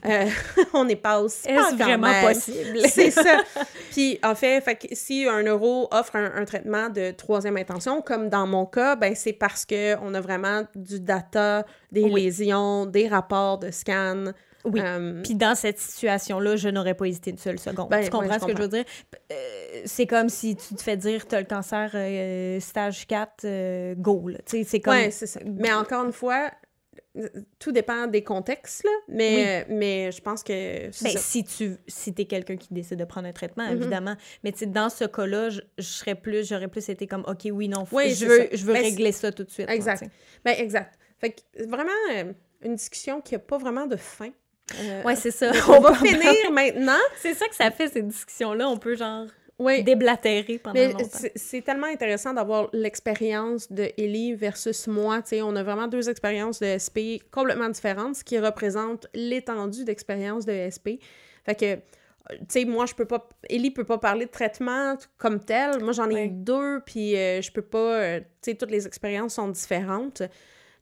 On 0.75 0.85
n'est 0.85 0.97
pas 0.97 1.21
aussi 1.21 1.49
Est-ce 1.49 1.75
vraiment 1.77 2.09
même. 2.09 2.27
possible? 2.35 2.81
C'est 2.89 3.11
ça. 3.11 3.43
Puis, 3.93 4.19
en 4.23 4.35
fait, 4.35 4.61
fait 4.61 4.77
que 4.77 4.87
si 4.93 5.27
un 5.27 5.43
euro 5.45 5.89
offre 5.91 6.17
un, 6.17 6.33
un 6.35 6.45
traitement 6.45 6.89
de 6.89 7.13
troisième 7.13 7.57
intention, 7.57 8.03
comme 8.03 8.29
dans 8.29 8.47
mon 8.47 8.67
cas, 8.67 8.97
ben 8.97 9.15
c'est 9.15 9.33
parce 9.33 9.65
qu'on 9.65 10.15
a 10.15 10.21
vraiment 10.21 10.63
du 10.75 11.01
data, 11.01 11.65
des 11.93 12.03
Oui. 12.03 12.25
lésions, 12.25 12.87
des 12.87 13.09
rapports 13.09 13.59
de 13.59 13.71
scan. 13.71 14.25
Oui. 14.67 14.81
Euh, 14.83 15.23
Puis 15.23 15.35
dans 15.35 15.55
cette 15.55 15.79
situation-là, 15.79 16.57
je 16.57 16.69
n'aurais 16.69 16.95
pas 16.95 17.07
hésité 17.07 17.31
une 17.31 17.39
seule 17.39 17.59
seconde. 17.59 17.89
Ben, 17.89 18.03
tu 18.05 18.11
comprends 18.11 18.29
ouais, 18.29 18.39
ce 18.39 18.45
que 18.47 18.57
je 18.57 18.63
veux 18.63 18.69
dire? 18.69 18.85
Euh, 19.33 19.83
c'est 19.85 20.07
comme 20.07 20.29
si 20.29 20.57
tu 20.57 20.75
te 20.75 20.83
fais 20.83 20.97
dire 20.97 21.27
tu 21.27 21.35
as 21.35 21.41
le 21.41 21.47
cancer 21.47 21.91
euh, 21.95 22.59
stage 22.61 23.07
4, 23.07 23.45
euh, 23.45 23.95
go. 23.97 24.29
là. 24.29 24.39
Tu 24.45 24.59
sais, 24.59 24.65
c'est 24.65 24.81
comme. 24.81 24.95
Ouais, 24.95 25.11
c'est 25.11 25.27
ça. 25.27 25.41
Mais 25.45 25.73
encore 25.73 26.05
une 26.05 26.13
fois, 26.13 26.51
tout 27.59 27.73
dépend 27.73 28.07
des 28.09 28.23
contextes, 28.23 28.85
là. 28.85 28.91
Mais, 29.09 29.65
mais 29.71 30.13
je 30.13 30.21
pense 30.21 30.43
que 30.43 30.87
Ben, 31.03 31.17
si 31.17 31.45
tu 31.45 31.77
si 31.87 32.15
es 32.19 32.25
quelqu'un 32.27 32.57
qui 32.57 32.69
décide 32.75 32.99
de 32.99 33.05
prendre 33.05 33.27
un 33.27 33.33
traitement, 33.33 33.65
Mhm. 33.71 33.77
évidemment. 33.81 34.17
Mais 34.45 34.53
tu 34.53 34.59
sais, 34.59 34.67
dans 34.67 34.91
ce 34.91 35.05
cas-là, 35.05 35.49
serais 35.79 36.15
plus, 36.15 36.47
j'aurais 36.49 36.69
plus 36.69 36.87
été 36.91 37.07
comme, 37.07 37.25
OK, 37.27 37.47
oui, 37.51 37.69
non, 37.69 37.85
Oui, 37.93 38.15
je 38.15 38.27
veux, 38.27 38.49
je 38.53 38.65
veux 38.67 38.75
Ben, 38.75 38.83
régler 38.83 39.13
ça 39.13 39.33
tout 39.33 39.45
de 39.45 39.51
suite. 39.51 39.71
Exact. 39.71 39.99
sais. 40.01 40.11
Ben, 40.45 40.55
exact. 40.59 40.99
Fait 41.19 41.31
que 41.31 41.67
vraiment, 41.67 42.35
une 42.63 42.75
discussion 42.75 43.21
qui 43.23 43.35
n'a 43.35 43.39
pas 43.39 43.57
vraiment 43.59 43.87
de 43.87 43.97
fin. 43.97 44.31
Euh, 44.81 45.03
Ouais, 45.05 45.17
c'est 45.17 45.31
ça. 45.31 45.53
on 45.69 45.81
va 45.81 45.95
finir 45.95 46.51
maintenant. 46.53 46.99
C'est 47.21 47.35
ça 47.35 47.47
que 47.49 47.55
ça 47.55 47.71
fait, 47.71 47.89
ces 47.89 48.03
discussions-là. 48.03 48.69
On 48.69 48.77
peut, 48.79 48.97
genre, 48.97 49.27
Oui. 49.59 49.83
déblatérer 49.85 50.59
pendant 50.59 50.75
Mais 50.75 50.93
longtemps. 50.93 51.07
c'est- 51.37 51.63
tellement 51.63 51.87
intéressant 51.87 52.35
d'avoir 52.35 52.69
l'expérience 52.73 53.71
de 53.71 53.91
Ellie 53.97 54.35
versus 54.35 54.87
moi. 54.89 55.23
Tu 55.23 55.29
sais, 55.29 55.43
on 55.43 55.55
a 55.57 55.63
vraiment 55.63 55.87
deux 55.87 56.09
expériences 56.11 56.59
de 56.61 56.67
SP 56.67 57.23
complètement 57.31 57.69
différentes, 57.69 58.17
ce 58.17 58.25
qui 58.25 58.39
représente 58.39 59.07
l'étendue 59.15 59.85
d'expérience 59.85 60.45
de 60.47 60.53
SP. 60.53 60.99
Fait 61.45 61.55
que, 61.55 61.75
tu 61.77 61.83
sais, 62.49 62.65
moi, 62.65 62.87
je 62.87 62.95
peux 62.95 63.05
pas... 63.05 63.29
Ellie 63.49 63.71
peut 63.71 63.85
pas 63.85 63.99
parler 63.99 64.27
de 64.27 64.31
traitement 64.33 64.97
comme 65.17 65.39
tel. 65.39 65.79
Moi, 65.81 65.93
j'en 65.93 66.11
ai 66.11 66.27
deux, 66.27 66.81
puis 66.85 67.17
euh, 67.17 67.41
je 67.41 67.53
peux 67.53 67.63
pas... 67.63 67.79
euh, 68.01 68.19
tu 68.43 68.51
sais, 68.51 68.55
toutes 68.57 68.73
les 68.73 68.85
expériences 68.85 69.35
sont 69.35 69.47
différentes. 69.49 70.23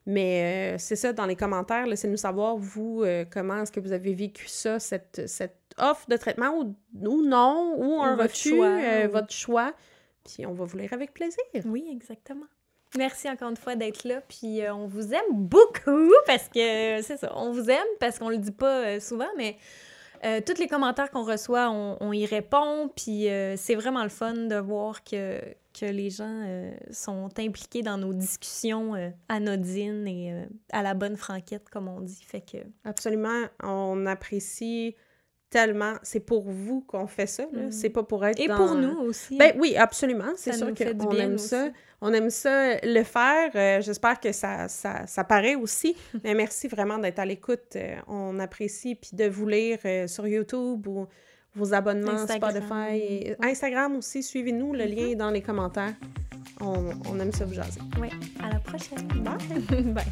Mais 0.06 0.74
euh, 0.74 0.78
c'est 0.78 0.96
ça, 0.96 1.12
dans 1.12 1.24
les 1.26 1.36
commentaires, 1.36 1.86
laissez-nous 1.86 2.18
savoir, 2.18 2.56
vous, 2.56 3.02
euh, 3.02 3.24
comment 3.30 3.62
est-ce 3.62 3.72
que 3.72 3.80
vous 3.80 3.92
avez 3.92 4.12
vécu 4.14 4.48
ça, 4.48 4.78
cette, 4.78 5.26
cette 5.26 5.56
offre 5.78 6.06
de 6.08 6.16
traitement, 6.16 6.50
ou, 6.58 6.74
ou 7.06 7.22
non, 7.22 7.74
ou 7.78 8.02
un 8.02 8.16
votre 8.16 8.28
refus, 8.34 8.50
choix, 8.50 8.66
euh, 8.66 9.08
ou- 9.08 9.10
votre 9.12 9.32
choix. 9.32 9.72
Puis 10.24 10.44
on 10.46 10.52
va 10.52 10.64
vous 10.64 10.76
lire 10.76 10.92
avec 10.92 11.14
plaisir. 11.14 11.40
Oui, 11.64 11.86
exactement. 11.90 12.46
Merci 12.96 13.28
encore 13.28 13.50
une 13.50 13.56
fois 13.56 13.74
d'être 13.76 14.04
là, 14.04 14.20
puis 14.28 14.60
on 14.72 14.86
vous 14.86 15.12
aime 15.12 15.32
beaucoup 15.32 16.12
parce 16.26 16.48
que 16.48 17.02
c'est 17.02 17.16
ça, 17.16 17.32
on 17.34 17.50
vous 17.50 17.68
aime 17.68 17.86
parce 17.98 18.18
qu'on 18.18 18.28
le 18.28 18.38
dit 18.38 18.52
pas 18.52 19.00
souvent, 19.00 19.28
mais 19.36 19.56
euh, 20.24 20.40
tous 20.46 20.58
les 20.60 20.68
commentaires 20.68 21.10
qu'on 21.10 21.24
reçoit, 21.24 21.70
on, 21.70 21.96
on 22.00 22.12
y 22.12 22.24
répond, 22.24 22.88
puis 22.94 23.28
euh, 23.28 23.56
c'est 23.56 23.74
vraiment 23.74 24.04
le 24.04 24.08
fun 24.10 24.34
de 24.34 24.54
voir 24.56 25.02
que, 25.02 25.40
que 25.78 25.86
les 25.86 26.10
gens 26.10 26.42
euh, 26.46 26.70
sont 26.90 27.28
impliqués 27.38 27.82
dans 27.82 27.98
nos 27.98 28.12
discussions 28.14 28.94
euh, 28.94 29.10
anodines 29.28 30.06
et 30.06 30.32
euh, 30.32 30.44
à 30.72 30.82
la 30.82 30.94
bonne 30.94 31.16
franquette, 31.16 31.68
comme 31.68 31.88
on 31.88 32.00
dit. 32.00 32.22
Fait 32.26 32.40
que 32.40 32.58
Absolument, 32.84 33.42
on 33.62 34.06
apprécie 34.06 34.94
tellement. 35.50 35.94
C'est 36.02 36.20
pour 36.20 36.44
vous 36.50 36.80
qu'on 36.82 37.06
fait 37.06 37.26
ça, 37.26 37.44
là. 37.52 37.64
Mhm. 37.64 37.72
C'est 37.72 37.90
pas 37.90 38.02
pour 38.02 38.24
être 38.24 38.40
et 38.40 38.48
dans- 38.48 38.56
pour 38.56 38.74
nous 38.74 38.98
aussi. 39.00 39.36
Ben 39.36 39.52
oui, 39.58 39.76
absolument. 39.76 40.32
C'est 40.36 40.52
sûr 40.52 40.72
qu'on 40.74 41.10
aime 41.16 41.34
aussi. 41.34 41.48
ça. 41.48 41.68
On 42.00 42.12
aime 42.12 42.30
ça 42.30 42.76
le 42.82 43.02
faire. 43.02 43.80
J'espère 43.82 44.18
que 44.20 44.32
ça, 44.32 44.68
ça, 44.68 45.06
ça 45.06 45.24
paraît 45.24 45.54
aussi. 45.54 45.96
Mais 46.24 46.34
merci 46.34 46.68
vraiment 46.68 46.98
d'être 46.98 47.18
à 47.18 47.24
l'écoute. 47.26 47.76
On 48.08 48.38
apprécie. 48.40 48.94
Puis 48.96 49.10
de 49.14 49.26
vous 49.26 49.46
lire 49.48 49.78
sur 50.06 50.26
YouTube 50.26 50.86
ou 50.86 51.06
vos 51.54 51.72
abonnements 51.72 52.12
Instagram. 52.12 52.50
Spotify. 52.50 52.96
Et 52.96 53.36
Instagram 53.42 53.96
aussi, 53.96 54.22
suivez-nous. 54.22 54.72
Le 54.72 54.84
lien 54.84 55.08
est 55.08 55.16
dans 55.16 55.30
les 55.30 55.42
commentaires. 55.42 55.94
On, 56.60 56.90
on 57.10 57.18
aime 57.20 57.32
ça 57.32 57.44
vous 57.44 57.54
jaser. 57.54 57.80
Ouais. 58.00 58.10
À 58.42 58.50
la 58.50 58.58
prochaine. 58.60 59.06
Bye! 59.22 59.82
Bye. 59.92 60.04